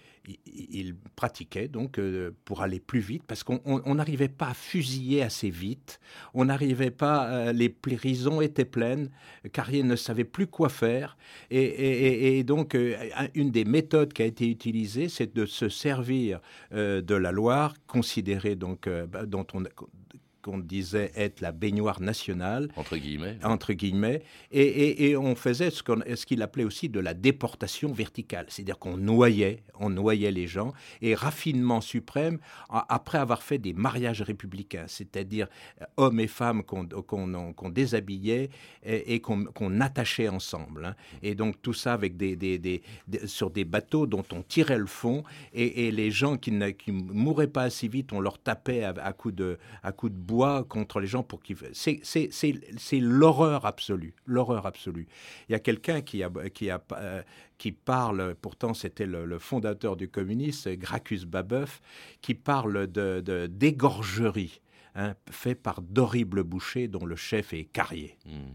il, 0.46 0.94
pratiquait 1.16 1.68
donc 1.68 1.98
euh, 1.98 2.30
pour 2.44 2.62
aller 2.62 2.80
plus 2.80 3.00
vite 3.00 3.22
parce 3.26 3.42
qu'on 3.44 3.60
on- 3.64 3.82
on 3.84 3.94
n'arrivait 3.96 4.28
pas 4.28 4.48
à 4.48 4.54
fusiller 4.54 5.22
assez 5.22 5.50
vite. 5.50 6.00
On 6.34 6.44
n'arrivait 6.46 6.90
pas, 6.90 7.28
euh, 7.30 7.52
les 7.52 7.68
prisons 7.68 8.40
étaient 8.40 8.64
pleines. 8.64 9.10
Carrier 9.52 9.82
ne 9.82 9.96
savait 9.96 10.24
plus 10.24 10.46
quoi 10.46 10.68
faire. 10.68 11.16
Et, 11.50 12.42
donc, 12.44 12.74
euh, 12.74 12.96
un- 13.16 13.28
une 13.34 13.50
des 13.50 13.64
méthodes 13.64 14.12
qui 14.12 14.22
a 14.22 14.26
été 14.26 14.48
utilisée, 14.48 15.08
c'est 15.08 15.34
de 15.34 15.46
se 15.46 15.68
servir 15.68 16.40
de 16.72 17.14
la 17.14 17.32
Loire, 17.32 17.74
considérée 17.86 18.56
donc, 18.56 18.88
bah, 19.10 19.26
dont 19.26 19.46
on 19.54 19.62
qu'on 20.42 20.58
disait 20.58 21.12
être 21.16 21.40
la 21.40 21.52
baignoire 21.52 22.00
nationale. 22.00 22.68
Entre 22.76 22.96
guillemets. 22.96 23.38
Entre 23.44 23.72
guillemets. 23.72 24.22
Et, 24.50 24.62
et- 24.62 25.10
et 25.10 25.16
on 25.16 25.34
faisait 25.34 25.70
ce 25.70 25.82
qu'on- 25.82 26.02
ce 26.14 26.26
qu'il 26.26 26.42
appelait 26.42 26.64
aussi 26.64 26.88
de 26.88 27.00
la 27.00 27.14
déportation 27.14 27.92
verticale. 27.92 28.46
C'est-à-dire 28.48 28.78
qu'on 28.78 28.96
noyait, 28.96 29.62
on 29.78 29.88
noyait 29.90 30.30
les 30.32 30.46
gens. 30.46 30.72
Et 31.00 31.14
raffinement 31.14 31.80
suprême, 31.80 32.38
après 32.68 33.18
avoir 33.18 33.42
fait 33.42 33.58
des 33.58 33.72
mariages 33.72 34.22
républicains, 34.22 34.84
c'est-à-dire 34.88 35.46
euh, 35.80 35.84
hommes 35.96 36.20
et 36.20 36.26
femmes 36.26 36.62
qu'on 36.64 36.82
déshabillait 37.70 38.50
et, 38.84 39.14
et 39.14 39.20
qu'on 39.20 39.44
qu'on 39.44 39.80
attachait 39.80 40.28
ensemble. 40.28 40.84
hein. 40.86 40.94
Et 41.22 41.34
donc 41.34 41.60
tout 41.62 41.72
ça 41.72 41.92
avec 41.94 42.16
des, 42.16 42.36
des- 42.36 42.58
des- 42.58 42.82
des- 43.08 43.26
sur 43.26 43.50
des 43.50 43.64
bateaux 43.64 44.06
dont 44.06 44.24
on 44.32 44.42
tirait 44.42 44.78
le 44.78 44.86
fond. 44.86 45.22
Et, 45.54 45.90
les 45.92 46.10
gens 46.10 46.36
qui 46.36 46.52
ne 46.52 46.70
qui 46.70 46.90
mouraient 46.92 47.46
pas 47.46 47.62
assez 47.64 47.86
vite, 47.88 48.12
on 48.12 48.20
leur 48.20 48.38
tapait 48.38 48.82
à, 48.82 48.90
à 49.02 49.12
coups 49.12 49.34
de, 49.34 49.58
à 49.82 49.92
coups 49.92 50.12
de 50.12 50.18
contre 50.68 51.00
les 51.00 51.06
gens 51.06 51.22
pour 51.22 51.42
qu'ils. 51.42 51.56
C'est- 51.72 52.00
l'horreur 53.00 53.66
absolue. 53.66 54.14
L'horreur 54.26 54.66
absolue. 54.66 55.06
Il 55.48 55.52
y 55.52 55.54
a 55.54 55.58
quelqu'un 55.58 56.00
qui, 56.00 56.22
euh, 56.22 57.22
qui 57.58 57.72
parle, 57.72 58.34
pourtant 58.40 58.74
c'était 58.74 59.06
le, 59.06 59.24
le 59.24 59.38
fondateur 59.38 59.96
du 59.96 60.08
communisme, 60.08 60.74
Gracchus 60.74 61.24
Babeuf, 61.26 61.80
qui 62.20 62.34
parle 62.34 62.86
de, 62.86 63.20
de- 63.24 63.46
d'égorgerie 63.46 64.60
hein, 64.94 65.14
fait 65.30 65.54
par 65.54 65.80
d'horribles 65.82 66.42
bouchers 66.42 66.88
dont 66.88 67.06
le 67.06 67.16
chef 67.16 67.52
est 67.52 67.64
Carrier. 67.64 68.16
Hmm. 68.26 68.54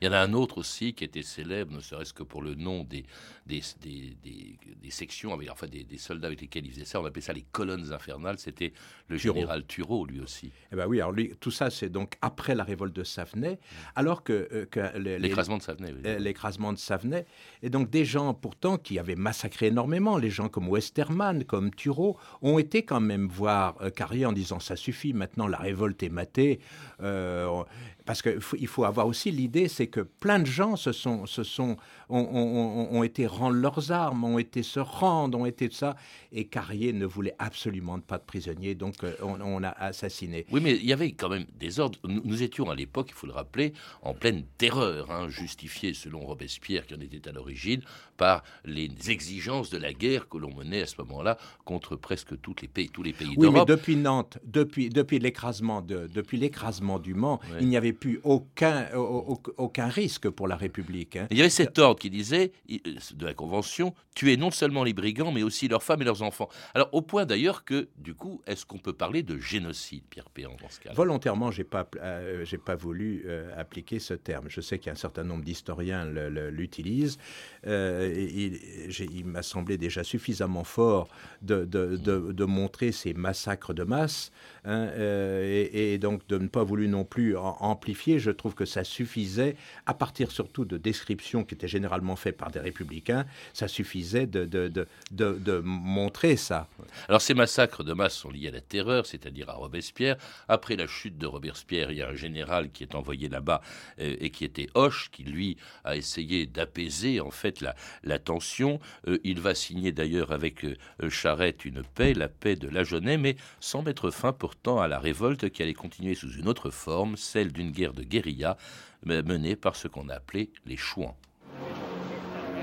Il 0.00 0.06
y 0.06 0.08
en 0.08 0.12
a 0.12 0.18
un 0.18 0.32
autre 0.32 0.58
aussi 0.58 0.92
qui 0.94 1.04
était 1.04 1.22
célèbre, 1.22 1.72
ne 1.74 1.80
serait-ce 1.80 2.12
que 2.12 2.22
pour 2.22 2.42
le 2.42 2.54
nom 2.54 2.84
des, 2.84 3.04
des, 3.46 3.62
des, 3.80 4.16
des- 4.22 4.56
des 4.82 4.90
sections, 4.90 5.32
avec, 5.34 5.50
enfin 5.50 5.66
des, 5.66 5.84
des 5.84 5.98
soldats 5.98 6.28
avec 6.28 6.40
lesquels 6.40 6.64
il 6.66 6.72
faisait 6.72 6.84
ça. 6.84 7.00
On 7.00 7.04
appelait 7.04 7.20
ça 7.22 7.32
les 7.32 7.42
colonnes 7.52 7.92
infernales. 7.92 8.38
C'était 8.38 8.72
le 9.08 9.18
Thureau. 9.18 9.34
général 9.36 9.66
Thureau, 9.66 10.06
lui 10.06 10.20
aussi. 10.20 10.50
Eh 10.72 10.76
ben 10.76 10.86
oui, 10.86 11.00
alors 11.00 11.12
lui, 11.12 11.34
tout 11.40 11.50
ça, 11.50 11.70
c'est 11.70 11.88
donc 11.90 12.14
après 12.22 12.54
la 12.54 12.64
révolte 12.64 12.94
de 12.94 13.04
Savenay, 13.04 13.58
alors 13.96 14.22
que, 14.22 14.48
euh, 14.52 14.66
que 14.66 14.96
L'écrasement 15.18 15.58
de 15.58 15.62
Savenay. 15.62 15.92
oui. 15.92 16.22
l'écrasement 16.22 16.72
de 16.72 16.78
Savenay, 16.78 17.26
et 17.62 17.70
donc 17.70 17.90
des 17.90 18.04
gens 18.04 18.34
pourtant 18.34 18.78
qui 18.78 18.98
avaient 18.98 19.16
massacré 19.16 19.66
énormément, 19.66 20.16
les 20.18 20.30
gens 20.30 20.48
comme 20.48 20.68
Westermann, 20.68 21.44
comme 21.44 21.70
Thureau, 21.74 22.18
ont 22.42 22.58
été 22.58 22.82
quand 22.84 23.00
même 23.00 23.26
voir 23.28 23.76
euh, 23.82 23.90
Carrier 23.90 24.26
en 24.26 24.32
disant 24.32 24.60
ça 24.60 24.76
suffit, 24.76 25.12
maintenant 25.12 25.46
la 25.46 25.58
révolte 25.58 26.02
est 26.02 26.08
matée, 26.10 26.60
Euh, 27.00 27.62
parce 28.08 28.22
qu'il 28.22 28.40
faut, 28.40 28.56
il 28.58 28.66
faut 28.66 28.84
avoir 28.84 29.06
aussi 29.06 29.30
l'idée, 29.30 29.68
c'est 29.68 29.86
que 29.86 30.00
plein 30.00 30.38
de 30.40 30.46
gens 30.46 30.74
se 30.76 30.92
sont, 30.92 31.26
se 31.26 31.42
sont, 31.44 31.76
ont, 32.08 32.18
ont- 32.18 32.88
ont- 32.94 32.98
ont 32.98 33.02
été 33.02 33.26
rendre 33.26 33.54
leurs 33.56 33.92
armes, 33.92 34.24
ont 34.24 34.38
été 34.38 34.62
se 34.62 34.80
rendre, 34.80 35.38
ont 35.38 35.46
été 35.46 35.68
de 35.68 35.74
ça, 35.74 35.94
et 36.32 36.46
Carrier 36.46 36.92
ne 36.92 37.04
voulait 37.06 37.34
absolument 37.38 38.00
pas 38.00 38.18
de 38.18 38.24
prisonniers, 38.24 38.74
donc 38.74 38.94
euh, 39.04 39.14
on, 39.22 39.40
on 39.40 39.62
a 39.62 39.68
assassiné. 39.68 40.46
Oui, 40.50 40.60
mais 40.62 40.72
il 40.74 40.86
y 40.86 40.92
avait 40.92 41.12
quand 41.12 41.28
même 41.28 41.44
des 41.60 41.78
ordres. 41.80 41.98
Nous, 42.04 42.22
nous 42.24 42.42
étions 42.42 42.70
à 42.70 42.74
l'époque, 42.74 43.08
il 43.10 43.14
faut 43.14 43.26
le 43.26 43.32
rappeler, 43.34 43.74
en 44.02 44.14
pleine 44.14 44.44
terreur, 44.56 45.10
hein, 45.10 45.28
justifiée 45.28 45.92
selon 45.94 46.20
Robespierre, 46.20 46.86
qui 46.86 46.94
en 46.94 47.00
était 47.00 47.28
à 47.28 47.32
l'origine, 47.32 47.82
par 48.16 48.42
les 48.64 48.90
exigences 49.10 49.70
de 49.70 49.76
la 49.78 49.92
guerre 49.92 50.28
que 50.28 50.38
l'on 50.38 50.52
menait 50.54 50.82
à 50.82 50.86
ce 50.86 50.94
moment-là 51.02 51.36
contre 51.64 51.94
presque 51.94 52.40
toutes 52.40 52.62
les 52.62 52.68
pays, 52.68 52.88
tous 52.88 53.02
les 53.02 53.12
pays 53.12 53.28
Oui, 53.36 53.46
mais 53.48 53.52
d'Europe. 53.52 53.68
depuis 53.68 53.96
Nantes, 53.96 54.38
depuis, 54.44 54.88
depuis 54.88 55.18
l'écrasement 55.18 55.82
de, 55.82 56.08
depuis 56.12 56.38
l'écrasement 56.38 56.98
du 56.98 57.12
Mans, 57.14 57.38
Ouais. 57.52 57.58
il 57.60 57.68
n'y 57.68 57.76
avait 57.76 57.92
plus 57.98 58.20
aucun, 58.24 58.88
au- 58.94 58.98
au- 59.34 59.42
aucun 59.56 59.88
risque 59.88 60.28
pour 60.30 60.48
la 60.48 60.56
République. 60.56 61.16
hein. 61.16 61.26
Il 61.30 61.36
y 61.36 61.40
avait 61.40 61.50
cet 61.50 61.78
ordre 61.78 62.00
qui 62.00 62.10
disait, 62.10 62.52
i- 62.68 62.80
de 63.14 63.24
la 63.26 63.34
Convention, 63.34 63.94
tuer 64.14 64.36
non 64.36 64.50
seulement 64.50 64.84
les 64.84 64.92
brigands, 64.92 65.32
mais 65.32 65.42
aussi 65.42 65.68
leurs 65.68 65.82
femmes 65.82 66.02
et 66.02 66.04
leurs 66.04 66.22
enfants. 66.22 66.48
Alors, 66.74 66.88
au 66.92 67.02
point 67.02 67.24
d'ailleurs 67.26 67.64
que, 67.64 67.88
du 67.96 68.14
coup, 68.14 68.40
est-ce 68.46 68.64
qu'on 68.66 68.78
peut 68.78 68.92
parler 68.92 69.22
de 69.22 69.38
génocide, 69.38 70.02
Pierre 70.10 70.30
Péan, 70.30 70.56
dans 70.60 70.68
ce 70.68 70.80
cas 70.80 70.92
Volontairement, 70.92 71.50
j'ai 71.50 71.64
pas, 71.64 71.88
euh, 72.00 72.44
pas 72.64 72.74
voulu 72.76 73.22
euh, 73.26 73.50
appliquer 73.56 73.98
ce 73.98 74.14
terme. 74.14 74.46
Je 74.48 74.60
sais 74.60 74.78
qu'il 74.78 74.86
y 74.86 74.90
a 74.90 74.92
un 74.92 74.96
certain 74.96 75.24
nombre 75.24 75.44
d'historiens 75.44 76.04
l'utilisent. 76.04 77.18
Euh, 77.66 78.26
il 78.28 79.24
m'a 79.24 79.42
semblé 79.42 79.76
déjà 79.78 80.04
suffisamment 80.04 80.64
fort 80.64 81.08
de, 81.42 81.64
de- 81.64 81.96
de- 81.96 82.32
de 82.32 82.44
montrer 82.44 82.92
ces 82.92 83.14
massacres 83.14 83.74
de 83.74 83.84
masse, 83.84 84.30
hein, 84.68 84.88
euh, 84.92 85.66
et, 85.72 85.94
et 85.94 85.98
donc 85.98 86.26
de 86.28 86.38
ne 86.38 86.48
pas 86.48 86.62
voulu 86.62 86.86
non 86.86 87.04
plus 87.04 87.36
amplifier. 87.36 88.18
Je 88.18 88.30
trouve 88.30 88.54
que 88.54 88.64
ça 88.64 88.84
suffisait, 88.84 89.56
à 89.86 89.94
partir 89.94 90.30
surtout 90.30 90.64
de 90.64 90.76
descriptions 90.76 91.42
qui 91.44 91.54
étaient 91.54 91.68
généralement 91.68 92.16
faites 92.16 92.36
par 92.36 92.50
des 92.50 92.60
républicains, 92.60 93.24
ça 93.52 93.66
suffisait 93.66 94.26
de, 94.26 94.44
de, 94.44 94.68
de, 94.68 94.86
de 95.10 95.58
montrer 95.64 96.36
ça. 96.36 96.68
Alors 97.08 97.22
ces 97.22 97.34
massacres 97.34 97.82
de 97.82 97.92
masse 97.92 98.14
sont 98.14 98.30
liés 98.30 98.48
à 98.48 98.52
la 98.52 98.60
terreur, 98.60 99.06
c'est-à-dire 99.06 99.48
à 99.50 99.54
Robespierre. 99.54 100.16
Après 100.48 100.76
la 100.76 100.86
chute 100.86 101.18
de 101.18 101.26
Robespierre, 101.26 101.90
il 101.90 101.98
y 101.98 102.02
a 102.02 102.08
un 102.08 102.14
général 102.14 102.70
qui 102.70 102.82
est 102.84 102.94
envoyé 102.94 103.28
là-bas 103.28 103.62
euh, 104.00 104.16
et 104.20 104.30
qui 104.30 104.44
était 104.44 104.68
Hoche, 104.74 105.10
qui 105.10 105.24
lui 105.24 105.56
a 105.84 105.96
essayé 105.96 106.46
d'apaiser 106.46 107.20
en 107.20 107.30
fait 107.30 107.60
la, 107.60 107.74
la 108.02 108.18
tension. 108.18 108.80
Euh, 109.06 109.18
il 109.24 109.40
va 109.40 109.54
signer 109.54 109.92
d'ailleurs 109.92 110.32
avec 110.32 110.64
euh, 110.64 110.76
Charette 111.08 111.64
une 111.64 111.82
paix, 111.82 112.14
la 112.14 112.28
paix 112.28 112.56
de 112.56 112.68
la 112.68 112.78
Lagenet, 112.78 113.16
mais 113.16 113.36
sans 113.60 113.82
mettre 113.82 114.10
fin 114.10 114.32
pourtant 114.62 114.80
à 114.80 114.88
la 114.88 114.98
révolte 114.98 115.50
qui 115.50 115.62
allait 115.62 115.74
continuer 115.74 116.14
sous 116.14 116.32
une 116.32 116.48
autre 116.48 116.70
forme, 116.70 117.16
celle 117.16 117.52
d'une 117.52 117.70
guerre 117.70 117.92
de 117.92 118.02
guérilla 118.02 118.56
menée 119.04 119.54
par 119.54 119.76
ce 119.76 119.86
qu'on 119.86 120.08
appelait 120.08 120.50
les 120.66 120.76
Chouans. 120.76 121.16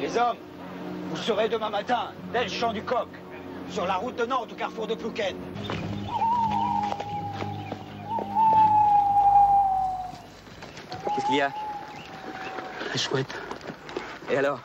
Les 0.01 0.17
hommes, 0.17 0.35
vous 1.09 1.15
serez 1.15 1.47
demain 1.47 1.69
matin 1.69 2.11
dès 2.33 2.43
le 2.43 2.49
champ 2.49 2.73
du 2.73 2.83
coq, 2.83 3.07
sur 3.69 3.85
la 3.85 3.95
route 3.95 4.17
de 4.17 4.25
Nantes 4.25 4.51
au 4.51 4.55
carrefour 4.55 4.87
de 4.87 4.95
Plouquet. 4.95 5.35
Qu'est-ce 11.15 11.25
qu'il 11.27 11.35
y 11.37 11.41
a? 11.41 11.53
La 12.89 12.97
chouette. 12.97 13.33
Et 14.29 14.35
alors? 14.35 14.59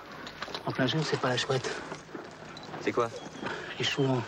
En 0.67 0.73
plein 0.73 0.89
jour, 0.89 1.01
c'est 1.05 1.21
pas 1.21 1.29
la 1.29 1.37
chouette. 1.37 1.71
C'est 2.81 2.93
quoi? 2.93 3.09
Les 3.79 3.85
chouans. 3.85 4.21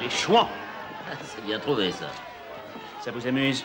Les 0.00 0.10
chouans 0.10 0.48
C'est 1.22 1.44
bien 1.44 1.58
trouvé, 1.58 1.92
ça. 1.92 2.06
Ça 3.00 3.10
vous 3.10 3.26
amuse 3.26 3.64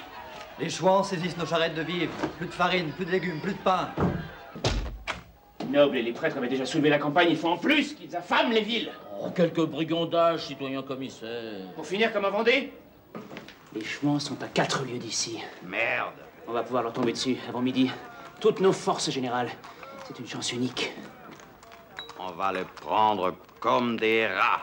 Les 0.59 0.69
chouans 0.69 1.03
saisissent 1.03 1.37
nos 1.37 1.45
charrettes 1.45 1.75
de 1.75 1.81
vivres. 1.81 2.11
Plus 2.37 2.47
de 2.47 2.51
farine, 2.51 2.91
plus 2.91 3.05
de 3.05 3.11
légumes, 3.11 3.39
plus 3.39 3.53
de 3.53 3.57
pain. 3.57 3.89
Les 5.59 5.65
nobles 5.65 5.97
et 5.97 6.01
les 6.01 6.13
prêtres 6.13 6.37
avaient 6.37 6.47
déjà 6.47 6.65
soulevé 6.65 6.89
la 6.89 6.99
campagne. 6.99 7.27
Il 7.31 7.37
faut 7.37 7.49
en 7.49 7.57
plus 7.57 7.93
qu'ils 7.93 8.15
affament 8.15 8.51
les 8.51 8.61
villes. 8.61 8.91
Oh, 9.21 9.29
quelques 9.31 9.65
brigandages, 9.65 10.45
citoyen 10.45 10.81
commissaire. 10.81 11.67
Pour 11.75 11.85
finir 11.85 12.13
comme 12.13 12.25
en 12.25 12.31
Vendée 12.31 12.73
Les 13.73 13.83
chouans 13.83 14.19
sont 14.19 14.41
à 14.43 14.47
quatre 14.47 14.83
lieues 14.85 14.99
d'ici. 14.99 15.39
Merde. 15.63 16.13
On 16.47 16.51
va 16.51 16.63
pouvoir 16.63 16.83
leur 16.83 16.93
tomber 16.93 17.11
dessus 17.11 17.37
avant 17.47 17.61
midi. 17.61 17.91
Toutes 18.39 18.59
nos 18.59 18.73
forces 18.73 19.11
générales. 19.11 19.49
C'est 20.07 20.17
une 20.19 20.27
chance 20.27 20.51
unique. 20.53 20.91
On 22.19 22.31
va 22.31 22.51
les 22.51 22.65
prendre 22.81 23.35
comme 23.59 23.97
des 23.97 24.27
rats. 24.27 24.61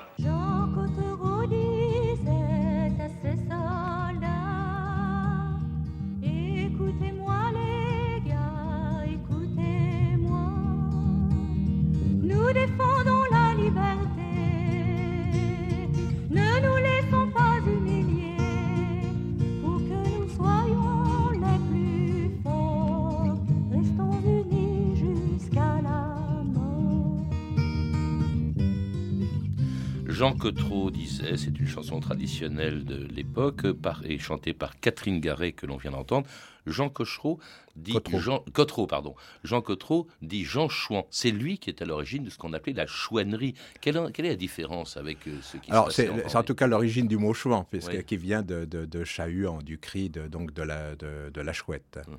Jean 30.26 30.35
Cotreau 30.50 30.92
disait, 30.92 31.36
c'est 31.36 31.58
une 31.58 31.66
chanson 31.66 31.98
traditionnelle 31.98 32.84
de 32.84 33.04
l'époque, 33.12 33.72
par, 33.72 34.02
et 34.04 34.16
chantée 34.20 34.52
par 34.54 34.78
Catherine 34.78 35.18
Garret 35.20 35.50
que 35.50 35.66
l'on 35.66 35.76
vient 35.76 35.90
d'entendre. 35.90 36.28
Jean 36.66 36.88
Cochereau 36.88 37.38
dit 37.76 37.92
Cotreau. 37.92 38.18
Jean 38.18 38.44
Cotreau, 38.52 38.86
pardon. 38.88 39.14
Jean 39.44 39.60
Cotreau 39.62 40.08
dit 40.20 40.42
Jean 40.44 40.68
Chouan. 40.68 41.06
C'est 41.12 41.30
lui 41.30 41.58
qui 41.58 41.70
est 41.70 41.80
à 41.80 41.84
l'origine 41.84 42.24
de 42.24 42.30
ce 42.30 42.38
qu'on 42.38 42.52
appelait 42.54 42.72
la 42.72 42.86
chouannerie. 42.88 43.54
Quelle, 43.80 44.00
quelle 44.12 44.26
est 44.26 44.30
la 44.30 44.34
différence 44.34 44.96
avec 44.96 45.18
euh, 45.28 45.36
ce 45.42 45.58
qui 45.58 45.70
Alors, 45.70 45.92
se 45.92 46.02
c'est 46.02 46.36
en 46.36 46.42
tout 46.42 46.56
cas 46.56 46.66
l'origine 46.66 47.06
du 47.06 47.18
mot 47.18 47.32
chouan, 47.34 47.64
puisque, 47.70 47.92
Oui. 47.92 48.04
qui 48.04 48.16
vient 48.16 48.42
de, 48.42 48.64
de, 48.64 48.84
de 48.84 49.04
Chahuan, 49.04 49.62
du 49.62 49.78
cri 49.78 50.10
de, 50.10 50.26
donc 50.26 50.52
de 50.54 50.62
la, 50.62 50.96
de, 50.96 51.30
de 51.32 51.40
la 51.40 51.52
chouette. 51.52 52.00
Mmh. 52.08 52.12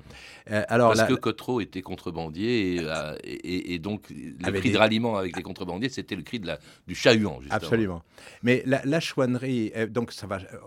Euh, 0.52 0.62
alors, 0.68 0.88
Parce 0.94 1.00
la- 1.00 1.06
que 1.08 1.14
Cotreau 1.20 1.60
était 1.60 1.82
contrebandier 1.82 2.76
et, 2.76 2.80
euh, 2.80 3.14
et- 3.24 3.74
et 3.74 3.78
donc 3.78 4.08
le 4.08 4.50
cri 4.52 4.68
des- 4.68 4.72
de 4.72 4.78
ralliement 4.78 5.18
avec 5.18 5.36
les 5.36 5.42
contrebandiers, 5.42 5.90
c'était 5.90 6.16
le 6.16 6.22
cri 6.22 6.40
de 6.40 6.46
la, 6.46 6.58
du 6.86 6.94
chahuan. 6.94 7.36
Justement. 7.40 7.54
Absolument. 7.56 8.02
Mais 8.42 8.62
la, 8.66 9.00
chouannerie, 9.00 9.72
euh, 9.76 9.86
donc 9.86 10.12
ça 10.12 10.26
va. 10.26 10.36
euh, 10.36 10.58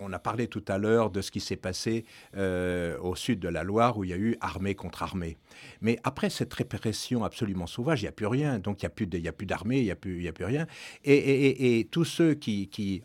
On 0.00 0.12
a 0.12 0.18
parlé 0.18 0.48
tout 0.48 0.64
à 0.68 0.78
l'heure 0.78 1.10
de 1.10 1.20
ce 1.20 1.30
qui 1.30 1.40
s'est 1.40 1.56
passé 1.56 2.04
euh, 2.36 2.98
au 2.98 3.14
sud 3.14 3.38
de 3.40 3.48
la 3.48 3.62
Loire, 3.62 3.96
où 3.98 4.04
il 4.04 4.10
y 4.10 4.12
a 4.12 4.16
eu 4.16 4.36
armée 4.40 4.74
contre 4.74 5.02
armée. 5.02 5.36
Mais 5.80 5.98
après 6.02 6.30
cette 6.30 6.52
répression 6.52 7.24
absolument 7.24 7.66
sauvage, 7.66 8.02
il 8.02 8.04
n'y 8.04 8.08
a 8.08 8.12
plus 8.12 8.26
rien. 8.26 8.58
Donc 8.58 8.82
il 8.82 8.84
n'y 9.20 9.28
a 9.28 9.32
plus 9.32 9.46
d'armée, 9.46 9.78
il 9.78 9.84
n'y 9.84 9.90
a 9.90 9.96
plus, 9.96 10.44
rien. 10.44 10.66
Et, 11.04 11.88
tous 11.90 12.04
ceux 12.04 12.34
qui, 12.34 13.02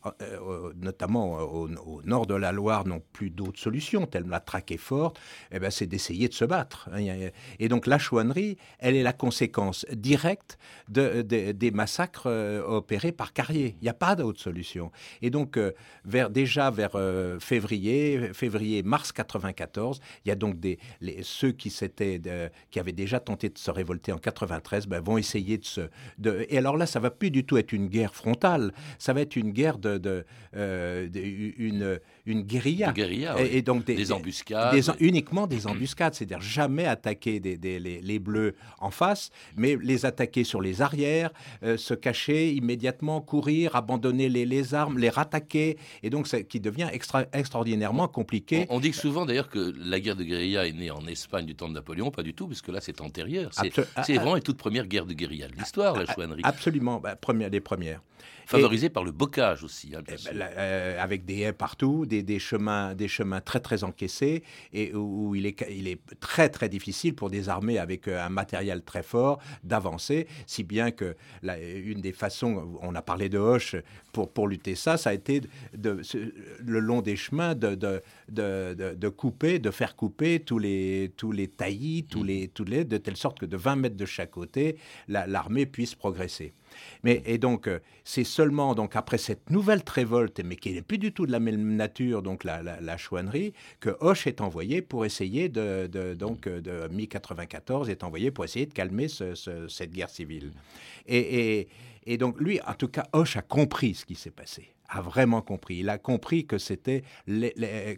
notamment 0.78 1.38
au, 1.40 1.68
nord 2.04 2.26
de 2.26 2.34
la 2.36 2.52
Loire, 2.52 2.86
n'ont 2.88 3.04
plus 3.14 3.30
d'autre 3.30 3.60
solution, 3.60 4.06
tellement 4.06 4.32
la 4.32 4.40
traque 4.40 4.72
est 4.72 4.78
forte, 4.78 5.20
eh 5.52 5.60
ben, 5.60 5.72
c'est 5.72 5.88
d'essayer 5.88 6.28
de 6.28 6.34
se 6.34 6.46
battre. 6.46 6.90
hein. 6.94 7.30
Et 7.60 7.68
donc 7.68 7.88
la 7.88 7.98
chouannerie, 7.98 8.58
elle 8.80 8.96
est 8.96 9.04
la 9.04 9.14
conséquence 9.14 9.86
directe 9.92 10.58
de- 10.88 11.22
de- 11.22 11.52
des 11.52 11.72
massacres 11.72 12.28
opérés 12.68 13.12
par 13.12 13.34
Carrier. 13.34 13.69
Il 13.82 13.84
n'y 13.84 13.90
a 13.90 13.94
pas 13.94 14.16
d'autre 14.16 14.40
solution. 14.40 14.92
Et 15.22 15.30
donc, 15.30 15.58
euh, 15.58 15.72
vers, 16.06 16.30
déjà 16.30 16.70
vers 16.72 16.92
euh, 16.96 17.40
février, 17.40 18.32
février-mars 18.34 19.12
94, 19.12 20.00
il 20.26 20.30
y 20.30 20.32
a 20.32 20.36
donc 20.36 20.60
des, 20.60 20.80
les- 21.02 21.20
ceux 21.24 21.52
qui, 21.52 21.70
s'étaient, 21.70 22.22
euh, 22.28 22.50
qui 22.72 22.80
avaient 22.80 22.92
déjà 22.92 23.20
tenté 23.20 23.50
de 23.50 23.58
se 23.58 23.72
révolter 23.72 24.12
en 24.12 24.18
93 24.18 24.88
ben, 24.88 25.00
vont 25.02 25.18
essayer 25.18 25.58
de 25.58 25.66
se... 25.66 25.82
De, 26.18 26.46
et 26.50 26.58
alors 26.58 26.78
là, 26.78 26.86
ça 26.86 27.00
va 27.00 27.12
plus 27.12 27.32
du 27.32 27.46
tout 27.46 27.58
être 27.58 27.72
une 27.74 27.88
guerre 27.88 28.16
frontale, 28.16 28.74
ça 28.98 29.14
va 29.14 29.22
être 29.22 29.36
une 29.36 29.52
guerre 29.52 29.78
de... 29.78 29.98
de, 29.98 30.26
de- 30.54 31.10
une, 31.58 32.00
une 32.26 32.42
guérilla. 32.44 32.90
Et, 33.38 33.44
oui. 33.44 33.50
et 33.54 33.62
donc 33.62 33.86
des, 33.86 33.96
Des 33.96 34.12
embuscades. 34.12 34.74
des 34.74 34.90
en- 34.90 34.96
uniquement 35.00 35.48
des 35.48 35.68
embuscades, 35.68 36.14
c'est-à-dire 36.14 36.42
jamais 36.42 36.86
attaquer 36.86 37.40
des, 37.40 37.58
les, 37.80 38.02
les 38.02 38.20
bleus 38.20 38.56
en 38.80 38.92
face, 38.92 39.30
mais 39.56 39.78
les 39.82 40.06
attaquer 40.06 40.44
sur 40.44 40.62
les 40.62 40.82
arrières, 40.82 41.32
se 41.78 41.94
cacher 41.94 42.52
immédiatement, 42.54 43.22
courir, 43.22 43.49
abandonner 43.74 44.30
les, 44.30 44.46
les 44.46 44.74
armes, 44.74 44.98
les 44.98 45.10
rattaquer, 45.10 45.78
et 46.04 46.10
donc 46.10 46.28
ça, 46.28 46.42
qui 46.44 46.60
devient 46.60 46.90
extra- 46.92 47.26
extraordinairement 47.34 48.08
compliqué. 48.08 48.66
On, 48.70 48.78
on 48.78 48.80
dit 48.80 48.94
souvent 48.94 49.26
d'ailleurs 49.26 49.50
que 49.50 49.74
la 49.78 50.00
guerre 50.00 50.16
de 50.16 50.24
guérilla 50.24 50.68
est 50.68 50.74
née 50.74 50.92
en 50.92 51.06
Espagne 51.08 51.46
du 51.46 51.56
temps 51.56 51.68
de 51.68 51.74
Napoléon, 51.74 52.12
pas 52.12 52.24
du 52.24 52.34
tout, 52.34 52.48
parce 52.48 52.62
que 52.62 52.72
là 52.72 52.80
c'est 52.82 53.02
antérieur. 53.02 53.50
C'est 53.54 53.74
Absol- 53.74 53.88
c'est 54.06 54.14
ah, 54.18 54.20
vraiment 54.20 54.36
la 54.36 54.42
toute 54.42 54.58
première 54.58 54.88
guerre 54.88 55.06
de 55.06 55.14
guérilla 55.14 55.48
de 55.48 55.56
l'histoire, 55.56 55.98
la 55.98 56.06
chouannerie. 56.06 56.42
Absolument, 56.44 57.00
bah, 57.00 57.16
première, 57.16 57.50
des 57.50 57.62
premières. 57.62 58.02
Favorisée 58.58 58.90
par 58.90 59.04
le 59.04 59.12
bocage 59.12 59.64
aussi. 59.64 59.94
hein, 59.96 60.02
sûr. 60.18 60.34
Là, 60.34 60.50
euh, 60.58 61.02
avec 61.04 61.24
des 61.26 61.40
haies 61.42 61.54
partout, 61.54 62.06
des, 62.06 62.24
des 62.24 62.40
chemins, 62.40 62.96
des 62.96 63.08
chemins 63.08 63.42
très 63.42 63.60
très 63.60 63.84
encaissés 63.84 64.44
et 64.74 64.94
où, 64.94 65.30
où 65.30 65.36
il, 65.36 65.46
est, 65.46 65.66
il 65.70 65.88
est 65.88 66.00
très 66.20 66.50
très 66.50 66.68
difficile 66.70 67.14
pour 67.16 67.30
des 67.30 67.48
armées 67.50 67.78
avec 67.78 68.08
euh, 68.08 68.24
un 68.26 68.30
matériel 68.30 68.82
très 68.84 69.04
fort 69.04 69.40
d'avancer, 69.64 70.28
si 70.48 70.64
bien 70.64 70.92
que 70.92 71.16
la- 71.44 71.60
une 71.60 72.02
des 72.02 72.12
façons, 72.14 72.80
on 72.82 72.96
a 72.96 73.02
parlé 73.02 73.30
de 73.30 73.38
Hoche, 73.38 73.76
pour, 74.14 74.32
pour 74.32 74.48
lutter 74.48 74.76
ça, 74.76 74.98
ça 74.98 75.12
a 75.12 75.14
été 75.14 75.42
de, 75.42 75.48
de- 75.76 76.04
ce- 76.04 76.18
le 76.66 76.80
long 76.80 77.02
des 77.02 77.16
chemins 77.16 77.54
de, 77.56 77.76
de, 77.76 78.02
de, 78.30 79.10
couper, 79.10 79.60
de 79.60 79.72
faire 79.72 79.96
couper 79.96 80.40
tous 80.40 80.60
les, 80.60 81.12
tous 81.18 81.32
les 81.32 81.48
taillis, 81.48 82.04
tous 82.06 82.24
les, 82.24 82.48
tous 82.48 82.64
les, 82.66 82.84
de 82.86 82.98
telle 82.98 83.18
sorte 83.18 83.40
que 83.40 83.46
de 83.46 83.58
20 83.58 83.76
mètres 83.76 83.98
de 83.98 84.06
chaque 84.06 84.32
côté, 84.32 84.78
la- 85.08 85.28
l'armée 85.28 85.66
puisse 85.66 85.96
progresser. 85.96 86.54
Mais, 87.04 87.22
et 87.26 87.38
donc, 87.38 87.68
euh, 87.68 87.80
c'est 88.04 88.24
seulement 88.24 88.76
donc, 88.76 88.96
après 88.96 89.18
cette 89.18 89.50
nouvelle 89.50 89.82
révolte, 89.88 90.42
mais 90.44 90.56
qui 90.56 90.74
n'est 90.74 90.82
plus 90.82 90.98
du 90.98 91.12
tout 91.14 91.26
de 91.26 91.32
la 91.32 91.40
même 91.40 91.76
nature, 91.76 92.22
donc 92.22 92.44
la, 92.44 92.98
chouannerie, 92.98 93.54
que 93.80 93.96
Hoche 94.00 94.28
est 94.28 94.42
envoyé 94.42 94.82
pour 94.82 95.06
essayer 95.06 95.50
de, 95.50 95.88
donc, 96.16 96.48
euh, 96.48 96.62
de 96.62 96.88
mi-94, 96.94 97.90
est 97.90 98.04
envoyé 98.04 98.32
pour 98.32 98.44
essayer 98.46 98.66
de 98.66 98.74
calmer 98.74 99.08
ce- 99.08 99.36
ce- 99.36 99.68
cette 99.68 99.92
guerre 99.92 100.10
civile. 100.10 100.52
Et- 101.08 101.68
et 102.06 102.18
donc, 102.18 102.40
lui, 102.40 102.60
en 102.66 102.74
tout 102.74 102.88
cas, 102.88 103.06
Hoche 103.14 103.38
a 103.38 103.42
compris 103.42 103.94
ce 103.96 104.06
qui 104.06 104.16
s'est 104.16 104.32
passé 104.32 104.70
a 104.90 105.02
vraiment 105.02 105.42
compris. 105.42 105.78
Il 105.78 105.90
a 105.90 105.98
compris 105.98 106.46
que 106.46 106.58
c'était 106.58 107.04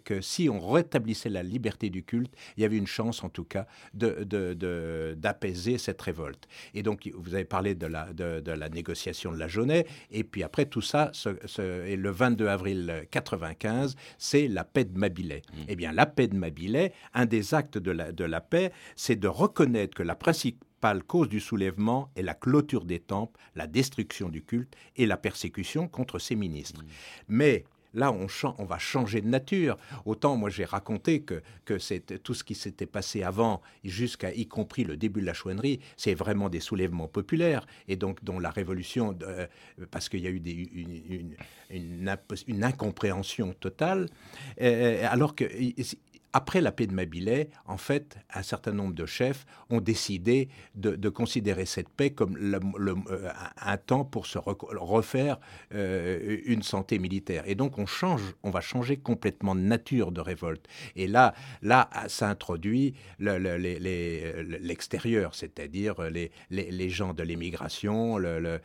que 0.03 0.21
si 0.21 0.49
on 0.49 0.59
rétablissait 0.59 1.29
la 1.29 1.43
liberté 1.43 1.89
du 1.89 2.03
culte, 2.03 2.33
il 2.57 2.61
y 2.63 2.65
avait 2.65 2.77
une 2.77 2.87
chance 2.87 3.23
en 3.23 3.29
tout 3.29 3.43
cas 3.45 3.65
de, 3.93 4.23
de- 4.23 4.53
de- 4.53 5.15
d'apaiser 5.17 5.77
cette 5.77 6.01
révolte. 6.01 6.47
Et 6.73 6.83
donc 6.83 7.09
vous 7.13 7.33
avez 7.33 7.45
parlé 7.45 7.75
de 7.75 7.87
la, 7.87 8.11
de, 8.13 8.51
la 8.51 8.69
négociation 8.69 9.31
de 9.31 9.37
la 9.37 9.47
Jaunet, 9.47 9.85
et 10.11 10.23
puis 10.23 10.43
après 10.43 10.65
tout 10.65 10.81
ça, 10.81 11.09
ce- 11.13 11.37
ce- 11.45 11.85
et 11.85 11.95
le 11.95 12.11
22 12.11 12.47
avril 12.47 13.05
95, 13.11 13.95
c'est 14.17 14.47
la 14.47 14.63
paix 14.63 14.85
de 14.85 14.97
Mabilais. 14.97 15.41
Eh 15.67 15.75
bien 15.75 15.91
la 15.91 16.05
paix 16.05 16.27
de 16.27 16.35
Mabilais, 16.35 16.93
un 17.13 17.25
des 17.25 17.53
actes 17.53 17.77
de 17.77 17.91
la, 17.91 18.11
de 18.11 18.23
la 18.25 18.41
paix, 18.41 18.71
c'est 18.95 19.15
de 19.15 19.27
reconnaître 19.27 19.95
que 19.95 20.03
la 20.03 20.15
principale 20.15 20.59
cause 21.07 21.29
du 21.29 21.39
soulèvement 21.39 22.09
est 22.15 22.21
la 22.21 22.33
clôture 22.33 22.85
des 22.85 22.99
temples, 22.99 23.39
la 23.55 23.67
destruction 23.67 24.29
du 24.29 24.43
culte 24.43 24.75
et 24.95 25.05
la 25.05 25.17
persécution 25.17 25.87
contre 25.87 26.19
ses 26.19 26.35
ministres. 26.35 26.83
Mais 27.27 27.65
là, 27.93 28.11
on, 28.11 28.27
on, 28.57 28.65
va 28.65 28.77
changer 28.77 29.21
de 29.21 29.27
nature. 29.27 29.77
Autant, 30.05 30.35
moi, 30.37 30.49
j'ai 30.49 30.65
raconté 30.65 31.21
que, 31.21 31.41
que 31.65 31.77
tout 32.17 32.33
ce 32.33 32.43
qui 32.43 32.55
s'était 32.55 32.85
passé 32.85 33.23
avant, 33.23 33.61
jusqu'à 33.83 34.33
y 34.33 34.47
compris 34.47 34.83
le 34.83 34.97
début 34.97 35.21
de 35.21 35.25
la 35.25 35.33
chouannerie, 35.33 35.79
c'est 35.97 36.13
vraiment 36.13 36.49
des 36.49 36.59
soulèvements 36.59 37.07
populaires, 37.07 37.65
et 37.87 37.95
donc 37.95 38.23
dont 38.23 38.39
la 38.39 38.49
révolution, 38.49 39.17
euh, 39.23 39.47
parce 39.91 40.09
qu'il 40.09 40.21
y 40.21 40.27
a 40.27 40.31
eu 40.31 40.39
des, 40.39 40.51
une, 40.51 41.35
une, 41.69 42.17
une, 42.47 42.63
incompréhension 42.63 43.53
totale, 43.53 44.07
euh, 44.61 45.05
alors 45.09 45.35
que 45.35 45.45
après 46.33 46.61
la 46.61 46.71
paix 46.71 46.87
de 46.87 46.93
Mabilais, 46.93 47.49
en 47.65 47.75
fait, 47.77 48.17
un 48.33 48.43
certain 48.43 48.71
nombre 48.71 48.93
de 48.93 49.05
chefs 49.05 49.45
ont 49.69 49.81
décidé 49.81 50.47
de, 50.75 51.09
considérer 51.09 51.65
cette 51.65 51.89
paix 51.89 52.11
comme 52.11 52.37
le, 52.37 52.61
euh, 53.09 53.29
un 53.57 53.75
temps 53.77 54.05
pour 54.05 54.25
se 54.25 54.37
refaire 54.37 55.39
euh, 55.73 56.37
une 56.45 56.63
santé 56.63 56.99
militaire. 56.99 57.43
Et 57.47 57.55
donc 57.55 57.77
on 57.77 57.85
change, 57.85 58.21
on 58.43 58.49
va 58.49 58.61
changer 58.61 58.95
complètement 58.97 59.55
de 59.55 59.59
nature 59.61 60.13
de 60.13 60.21
révolte. 60.21 60.65
Et 60.95 61.07
là, 61.07 61.33
là, 61.61 61.89
s'introduit 62.07 62.93
l'extérieur, 63.19 65.35
c'est-à-dire 65.35 66.01
les, 66.09 66.31
les, 66.49 66.89
gens 66.89 67.13
de 67.13 67.23
l'émigration, 67.23 68.17
les 68.17 68.59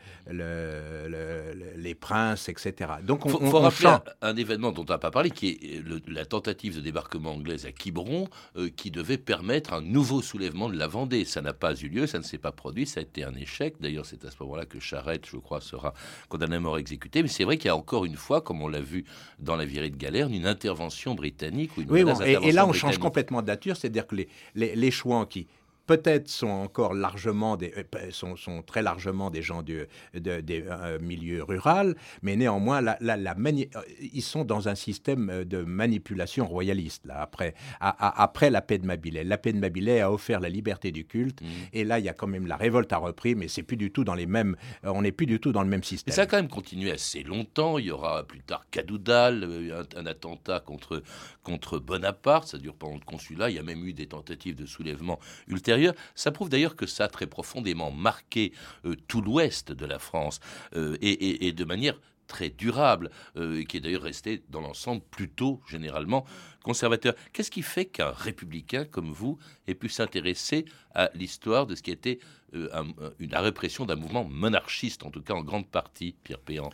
princes, 1.98 2.48
etc. 2.48 2.92
Donc 3.02 3.26
on, 3.26 3.28
faut, 3.28 3.40
faut 3.40 3.58
rappeler 3.58 3.88
un, 3.88 4.02
un, 4.22 4.36
événement 4.36 4.70
dont 4.72 4.86
on 4.88 4.92
n'a 4.92 4.98
pas 4.98 5.10
parlé, 5.10 5.30
qui 5.30 5.48
est 5.48 5.82
la 6.08 6.24
tentative 6.24 6.76
de 6.76 6.80
débarquement 6.80 7.32
anglais 7.32 7.55
à 7.64 7.72
Quiberon, 7.72 8.28
euh, 8.56 8.68
qui 8.68 8.90
devait 8.90 9.18
permettre 9.18 9.72
un 9.72 9.80
nouveau 9.80 10.22
soulèvement 10.22 10.68
de 10.68 10.76
la 10.76 10.86
Vendée. 10.86 11.24
Ça 11.24 11.40
n'a 11.40 11.52
pas 11.52 11.74
eu 11.74 11.88
lieu, 11.88 12.06
ça 12.06 12.18
ne 12.18 12.22
s'est 12.24 12.38
pas 12.38 12.52
produit, 12.52 12.86
ça 12.86 13.00
a 13.00 13.02
été 13.02 13.24
un 13.24 13.34
échec. 13.34 13.76
D'ailleurs, 13.80 14.06
c'est 14.06 14.24
à 14.24 14.30
ce 14.30 14.36
moment-là 14.40 14.66
que 14.66 14.80
Charette, 14.80 15.26
je 15.30 15.36
crois, 15.36 15.60
sera 15.60 15.94
condamné 16.28 16.56
à 16.56 16.60
mort 16.60 16.78
exécuté. 16.78 17.22
Mais 17.22 17.28
c'est 17.28 17.44
vrai 17.44 17.56
qu'il 17.56 17.66
y 17.66 17.70
a 17.70 17.76
encore 17.76 18.04
une 18.04 18.16
fois, 18.16 18.40
comme 18.40 18.62
on 18.62 18.68
l'a 18.68 18.80
vu 18.80 19.04
dans 19.38 19.56
la 19.56 19.64
virée 19.64 19.90
de 19.90 19.96
Galerne, 19.96 20.34
une 20.34 20.46
intervention 20.46 21.14
britannique. 21.14 21.76
Ou 21.76 21.82
une 21.82 21.90
oui, 21.90 22.04
et, 22.24 22.52
là, 22.52 22.66
on 22.66 22.72
change 22.72 22.98
complètement 22.98 23.42
de 23.42 23.46
nature, 23.46 23.76
c'est-à-dire 23.76 24.06
que 24.06 24.16
les, 24.16 24.28
les, 24.54 24.76
les 24.76 24.90
Chouans 24.90 25.24
qui 25.26 25.46
peut-être 25.86 26.28
sont 26.28 26.48
encore 26.48 26.94
largement 26.94 27.56
des, 27.56 27.72
euh, 27.76 28.10
sont, 28.10 28.36
sont 28.36 28.62
très 28.62 28.82
largement 28.82 29.30
des 29.30 29.42
gens 29.42 29.62
du, 29.62 29.84
de, 30.14 30.40
des 30.40 30.64
euh, 30.66 30.98
milieux 31.00 31.42
ruraux, 31.42 31.94
mais 32.22 32.36
néanmoins, 32.36 32.80
la, 32.80 32.96
la, 33.00 33.16
la 33.16 33.34
euh, 33.36 33.82
ils 34.00 34.22
sont 34.22 34.44
dans 34.44 34.68
un 34.68 34.74
système 34.74 35.44
de 35.44 35.62
manipulation 35.62 36.46
royaliste. 36.46 37.06
Là, 37.06 37.20
après, 37.20 37.54
après 37.80 38.50
la 38.50 38.60
paix 38.60 38.78
de 38.78 38.86
Mabilais, 38.86 39.24
la 39.24 39.38
paix 39.38 39.52
de 39.52 39.58
Mabilais 39.58 40.00
a 40.00 40.12
offert 40.12 40.40
la 40.40 40.48
liberté 40.48 40.90
du 40.90 41.04
culte, 41.04 41.40
mmh. 41.40 41.46
et 41.72 41.84
là, 41.84 41.98
il 41.98 42.04
y 42.04 42.08
a 42.08 42.14
quand 42.14 42.26
même 42.26 42.46
la 42.46 42.56
révolte 42.56 42.92
a 42.92 42.98
repris, 42.98 43.34
mais 43.34 43.48
c'est 43.48 43.62
plus 43.62 43.76
du 43.76 43.90
tout 43.90 44.04
dans 44.04 44.14
les 44.14 44.26
mêmes, 44.26 44.56
on 44.82 45.02
n'est 45.02 45.12
plus 45.12 45.26
du 45.26 45.40
tout 45.40 45.52
dans 45.52 45.62
le 45.62 45.68
même 45.68 45.84
système. 45.84 46.14
ça 46.14 46.22
a 46.22 46.26
quand 46.26 46.36
même 46.36 46.48
continué 46.48 46.90
assez 46.90 47.22
longtemps. 47.22 47.78
Il 47.78 47.86
y 47.86 47.90
aura 47.90 48.24
plus 48.24 48.40
tard 48.40 48.66
Cadoudal, 48.70 49.44
un, 49.44 49.98
un 50.00 50.06
attentat 50.06 50.60
contre 50.60 51.02
contre 51.42 51.78
Bonaparte, 51.78 52.48
ça 52.48 52.58
dure 52.58 52.74
pendant 52.74 52.94
le 52.94 53.00
consulat. 53.04 53.50
Il 53.50 53.56
y 53.56 53.58
a 53.58 53.62
même 53.62 53.84
eu 53.84 53.92
des 53.92 54.06
tentatives 54.06 54.56
de 54.56 54.66
soulèvement 54.66 55.20
ultérieures 55.46 55.75
ça 56.14 56.32
prouve 56.32 56.48
d'ailleurs 56.48 56.76
que 56.76 56.86
ça 56.86 57.04
a 57.04 57.08
très 57.08 57.26
profondément 57.26 57.90
marqué 57.90 58.52
euh, 58.84 58.94
tout 59.08 59.20
l'ouest 59.20 59.72
de 59.72 59.86
la 59.86 59.98
France 59.98 60.40
euh, 60.74 60.96
et, 61.00 61.52
de 61.52 61.64
manière 61.64 61.98
très 62.26 62.50
durable, 62.50 63.10
euh, 63.36 63.62
qui 63.64 63.76
est 63.76 63.80
d'ailleurs 63.80 64.02
resté 64.02 64.42
dans 64.48 64.60
l'ensemble 64.60 65.02
plutôt 65.10 65.60
généralement 65.68 66.24
conservateur. 66.64 67.14
Qu'est-ce 67.32 67.52
qui 67.52 67.62
fait 67.62 67.84
qu'un 67.84 68.10
républicain 68.10 68.84
comme 68.84 69.12
vous 69.12 69.38
ait 69.68 69.74
pu 69.74 69.88
s'intéresser 69.88 70.64
à 70.94 71.10
l'histoire 71.14 71.66
de 71.66 71.76
ce 71.76 71.82
qui 71.82 71.92
était 71.92 72.18
la 72.52 73.40
répression 73.40 73.84
d'un 73.84 73.96
mouvement 73.96 74.24
monarchiste, 74.24 75.04
en 75.04 75.10
tout 75.10 75.20
cas 75.20 75.34
en 75.34 75.42
grande 75.42 75.68
partie, 75.68 76.16
Pierre 76.24 76.40
Péan? 76.40 76.70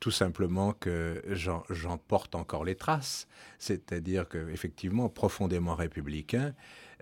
Tout 0.00 0.10
simplement 0.10 0.72
que 0.72 1.22
j'en 1.28 1.98
porte 1.98 2.34
encore 2.34 2.64
les 2.64 2.74
traces, 2.74 3.28
c'est-à-dire 3.58 4.28
que 4.28 4.48
effectivement 4.50 5.08
profondément 5.08 5.74
républicain, 5.74 6.46
euh, 6.46 6.52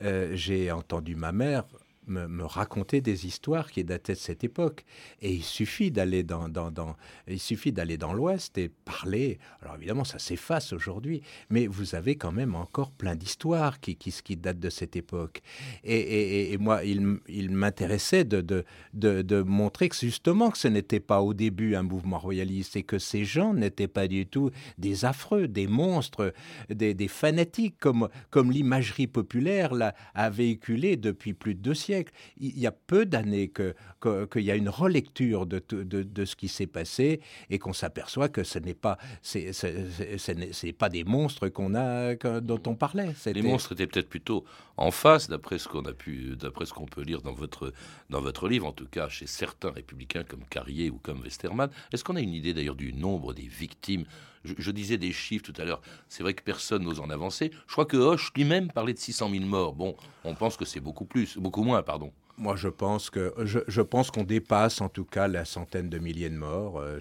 j'ai 0.01 0.71
entendu 0.73 1.15
ma 1.15 1.33
mère 1.33 1.65
me, 2.07 2.45
raconter 2.45 3.01
des 3.01 3.27
histoires 3.27 3.71
qui 3.71 3.85
dataient 3.85 4.15
de 4.15 4.19
cette 4.19 4.45
époque. 4.45 4.85
Et 5.21 5.33
il 5.33 5.43
suffit 5.43 5.91
d'aller 5.91 6.23
dans, 6.23 6.49
dans, 6.49 6.71
dans, 6.71 6.97
il 7.27 7.41
suffit 7.41 7.73
d'aller 7.73 7.97
dans 7.97 8.13
l'Ouest 8.13 8.59
et 8.59 8.69
parler. 8.69 9.39
Alors 9.63 9.77
évidemment, 9.77 10.05
ça 10.05 10.19
s'efface 10.19 10.73
aujourd'hui, 10.73 11.23
mais 11.51 11.67
vous 11.67 11.95
avez 11.95 12.17
quand 12.17 12.33
même 12.33 12.55
encore 12.55 12.91
plein 12.91 13.17
d'histoires 13.17 13.81
qui, 13.81 13.97
qui, 13.97 14.13
qui 14.23 14.37
datent 14.37 14.61
de 14.61 14.71
cette 14.71 14.97
époque. 14.97 15.43
Et, 15.83 16.53
et, 16.53 16.59
moi, 16.59 16.85
il, 16.85 17.19
il 17.29 17.51
m'intéressait 17.51 18.25
de, 18.25 18.41
de, 18.41 18.65
de, 18.93 19.23
de, 19.23 19.43
montrer 19.43 19.89
que 19.89 19.97
justement 19.97 20.51
que 20.51 20.59
ce 20.59 20.69
n'était 20.69 21.01
pas 21.01 21.21
au 21.21 21.35
début 21.35 21.75
un 21.75 21.83
mouvement 21.83 22.19
royaliste 22.19 22.77
et 22.77 22.83
que 22.83 22.99
ces 22.99 23.25
gens 23.25 23.55
n'étaient 23.55 23.89
pas 23.89 24.09
du 24.09 24.27
tout 24.27 24.51
des 24.79 25.05
affreux, 25.05 25.49
des 25.49 25.67
monstres, 25.67 26.33
des, 26.71 26.95
des 26.95 27.09
fanatiques 27.09 27.77
comme, 27.79 28.09
comme 28.31 28.51
l'imagerie 28.51 29.07
populaire 29.07 29.75
l'a, 29.75 29.95
a 30.15 30.31
véhiculé 30.31 30.97
depuis 30.97 31.35
plus 31.35 31.55
de 31.55 31.61
deux 31.61 31.75
siècles 31.75 31.94
il 32.39 32.59
y 32.59 32.67
a 32.67 32.73
peu 32.73 33.07
d'années 33.07 33.49
qu'il 33.49 33.75
que, 34.01 34.39
y 34.39 34.51
a 34.51 34.57
une 34.57 34.69
relecture 34.69 35.47
de, 35.47 35.63
de, 35.69 36.25
ce 36.25 36.37
qui 36.37 36.49
s'est 36.49 36.67
passé 36.67 37.21
et 37.51 37.59
qu'on 37.59 37.73
s'aperçoit 37.73 38.29
que 38.29 38.45
ce 38.45 38.59
n'est 38.59 38.75
pas, 38.75 38.99
c'est, 39.23 39.53
c'est, 39.53 40.73
pas 40.73 40.89
des 40.89 41.05
monstres 41.05 41.49
qu'on 41.49 41.75
a, 41.75 42.15
dont 42.41 42.63
on 42.67 42.75
parlait. 42.75 43.15
Les 43.27 43.43
monstres 43.43 43.73
étaient 43.73 43.87
peut-être 43.87 44.09
plutôt 44.09 44.45
en 44.77 44.91
face, 44.91 45.29
d'après 45.29 45.59
ce 45.59 45.69
qu'on 45.69 45.85
a 45.85 45.93
pu, 45.93 46.37
d'après 46.37 46.67
ce 46.67 46.73
qu'on 46.73 46.87
peut 46.87 47.03
lire 47.03 47.23
dans 47.23 47.33
votre, 47.33 47.73
dans 48.11 48.21
votre 48.21 48.49
livre, 48.49 48.67
en 48.67 48.73
tout 48.73 48.87
cas 48.87 49.09
chez 49.09 49.27
certains 49.27 49.71
républicains 49.71 50.25
comme 50.25 50.45
Carrier 50.45 50.91
ou 50.91 50.99
comme 50.99 51.23
Westermann. 51.23 51.71
Est-ce 51.93 52.05
qu'on 52.05 52.17
a 52.17 52.21
une 52.21 52.35
idée 52.35 52.55
d'ailleurs 52.55 52.75
du 52.75 52.93
nombre 52.93 53.35
des 53.35 53.47
victimes? 53.47 54.05
Je, 54.45 54.71
disais 54.71 54.99
des 54.99 55.13
chiffres 55.13 55.45
tout 55.51 55.59
à 55.59 55.65
l'heure. 55.65 55.81
C'est 56.09 56.23
vrai 56.23 56.35
que 56.35 56.43
personne 56.43 56.83
n'ose 56.83 57.01
en 57.01 57.09
avancer. 57.09 57.51
Je 57.67 57.73
crois 57.73 57.87
que 57.87 57.97
Hoche 57.97 58.31
lui-même 58.37 58.71
parlait 58.71 58.93
de 58.93 58.99
600 58.99 59.31
000 59.31 59.45
morts. 59.45 59.75
Bon, 59.75 59.97
on 60.23 60.35
pense 60.35 60.59
que 60.59 60.67
c'est 60.67 60.81
beaucoup 60.81 61.07
plus, 61.07 61.39
beaucoup 61.39 61.63
moins, 61.63 61.83
pardon. 61.85 62.13
Moi, 62.37 62.57
je 62.57 62.67
pense 62.67 63.11
que 63.11 63.33
je, 63.45 63.81
pense 63.81 64.11
qu'on 64.11 64.25
dépasse 64.25 64.81
en 64.81 64.89
tout 64.89 65.05
cas 65.05 65.29
la 65.29 65.45
centaine 65.45 65.89
de 65.89 65.99
milliers 65.99 66.31
de 66.31 66.37
morts. 66.37 66.81
Euh, 66.81 66.99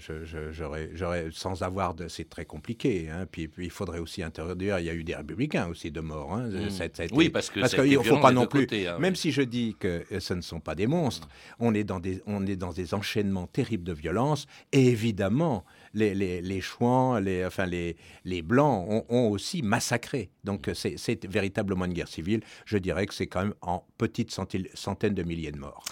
j'aurais, 0.52 1.30
sans 1.32 1.64
avoir 1.64 1.96
de, 1.96 2.08
c'est 2.08 2.30
très 2.30 2.46
compliqué. 2.46 3.10
Hein. 3.10 3.26
Puis, 3.32 3.50
il 3.58 3.72
faudrait 3.72 3.98
aussi 3.98 4.22
introduire. 4.22 4.78
Il 4.78 4.86
y 4.86 4.92
a 4.92 4.94
eu 4.94 5.04
des 5.04 5.16
républicains 5.16 5.68
aussi 5.70 5.90
de 5.90 6.02
morts. 6.02 6.36
Hein. 6.36 6.50
Mmh. 6.50 7.08
oui, 7.14 7.30
parce 7.30 7.50
que 7.50 7.62
parce 7.62 7.74
qu'il 7.74 7.98
ne 7.98 8.04
faut 8.04 8.20
pas 8.20 8.32
non 8.32 8.46
plus. 8.46 8.68
Hein, 8.72 9.00
même 9.00 9.16
si 9.16 9.32
je 9.32 9.42
dis 9.42 9.76
que 9.80 10.04
ce 10.20 10.36
ne 10.36 10.42
sont 10.42 10.60
pas 10.60 10.76
des 10.76 10.86
monstres, 10.86 11.28
on 11.60 11.74
est 11.74 11.84
dans 11.84 12.00
des 12.00 12.22
on 12.28 12.46
est 12.46 12.56
dans 12.56 12.72
des 12.72 12.94
enchaînements 12.94 13.48
terribles 13.48 13.84
de 13.84 13.94
violence. 13.94 14.46
Et 14.72 14.86
évidemment, 14.86 15.66
les, 15.94 16.62
Chouans, 16.62 17.20
les, 17.20 17.46
enfin 17.46 17.66
les, 17.66 18.42
Blancs 18.42 19.06
ont, 19.10 19.30
aussi 19.30 19.62
massacré. 19.62 20.30
Donc 20.44 20.70
c'est 20.74 21.26
véritablement 21.26 21.86
une 21.86 21.94
guerre 21.94 22.08
civile. 22.08 22.42
Je 22.66 22.78
dirais 22.78 23.06
que 23.06 23.14
c'est 23.14 23.28
quand 23.28 23.42
même 23.42 23.54
en 23.62 23.86
petites 23.98 24.32
centaines 24.32 25.14
de 25.14 25.24
milliers 25.24 25.52
de 25.52 25.60
morts. 25.60 25.84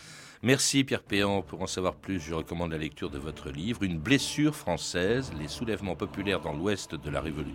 Merci 0.43 0.83
Pierre 0.83 1.03
Péan. 1.03 1.43
Pour 1.43 1.61
en 1.61 1.67
savoir 1.67 1.93
plus, 1.93 2.19
je 2.19 2.33
recommande 2.33 2.71
la 2.71 2.79
lecture 2.79 3.11
de 3.11 3.19
votre 3.19 3.51
livre, 3.51 3.83
Une 3.83 3.99
blessure 3.99 4.55
française, 4.55 5.31
les 5.39 5.47
soulèvements 5.47 5.95
populaires 5.95 6.39
dans 6.39 6.53
l'Ouest 6.53 6.95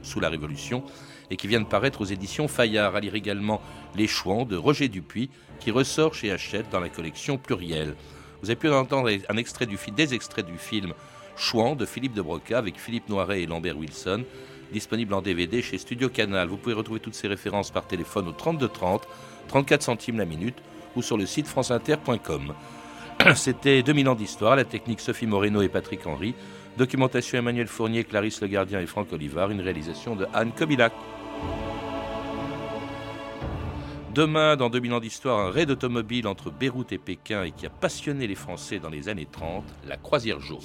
sous 0.03 0.21
la 0.21 0.29
Révolution, 0.29 0.85
et 1.29 1.37
qui 1.37 1.49
vient 1.49 1.61
de 1.61 1.67
paraître 1.67 2.01
aux 2.01 2.05
éditions 2.05 2.47
Fayard. 2.47 2.95
À 2.95 3.01
lire 3.01 3.17
également 3.17 3.61
Les 3.97 4.07
Chouans 4.07 4.45
de 4.45 4.55
Roger 4.55 4.87
Dupuis, 4.87 5.31
qui 5.59 5.73
ressort 5.73 6.15
chez 6.15 6.31
Hachette 6.31 6.71
dans 6.71 6.79
la 6.79 6.89
collection 6.89 7.39
Pluriel. 7.39 7.97
Vous 8.41 8.51
avez 8.51 8.57
pu 8.57 8.69
entendre 8.69 9.11
un 9.29 9.37
extrait 9.37 9.67
du, 9.67 9.77
des 9.97 10.15
extraits 10.15 10.47
du 10.47 10.57
film 10.57 10.93
Chouan 11.37 11.77
de 11.77 11.85
Philippe 11.87 12.14
de 12.14 12.22
Broca 12.22 12.59
avec 12.59 12.79
Philippe 12.79 13.09
Noiret 13.09 13.42
et 13.42 13.46
Lambert 13.46 13.79
Wilson, 13.79 14.25
disponible 14.72 15.14
en 15.14 15.22
DVD 15.22 15.62
chez 15.62 15.79
Studio 15.79 16.09
Canal. 16.09 16.49
Vous 16.49 16.57
pouvez 16.57 16.75
retrouver 16.75 17.01
toutes 17.01 17.14
ces 17.14 17.29
références 17.29 17.70
par 17.70 17.87
téléphone 17.87 18.29
au 18.29 18.33
32 18.33 18.68
30, 18.68 19.07
34 19.49 19.83
centimes 19.83 20.18
la 20.18 20.25
minute 20.25 20.57
ou 20.96 21.03
sur 21.03 21.16
le 21.16 21.27
site 21.27 21.46
franceinter.com. 21.46 22.55
C'était 23.35 23.83
2000 23.83 24.09
ans 24.09 24.14
d'histoire, 24.14 24.57
la 24.57 24.64
technique 24.64 25.01
Sophie 25.01 25.27
Moreno 25.27 25.62
et 25.62 25.68
Patrick 25.68 26.07
Henry, 26.07 26.35
documentation 26.77 27.38
Emmanuel 27.38 27.66
Fournier, 27.66 28.05
Clarisse 28.05 28.40
Le 28.40 28.49
Gardien 28.49 28.81
et 28.81 28.87
Franck 28.87 29.12
Olivard, 29.12 29.51
une 29.51 29.61
réalisation 29.61 30.16
de 30.16 30.27
Anne 30.35 30.53
Kobilac. 30.53 30.92
Demain, 34.16 34.57
dans 34.57 34.70
2000 34.70 34.94
ans 34.94 35.00
d'histoire, 35.00 35.40
un 35.40 35.50
raid 35.50 35.70
automobile 35.70 36.26
entre 36.26 36.50
Beyrouth 36.50 36.90
et 36.90 36.96
Pékin 36.96 37.42
et 37.42 37.50
qui 37.50 37.66
a 37.66 37.68
passionné 37.68 38.26
les 38.26 38.35
Français 38.35 38.79
dans 38.79 38.88
les 38.88 39.11
années 39.11 39.29
30, 39.31 39.62
la 39.87 39.98
croisière 39.98 40.40
jaune. 40.40 40.57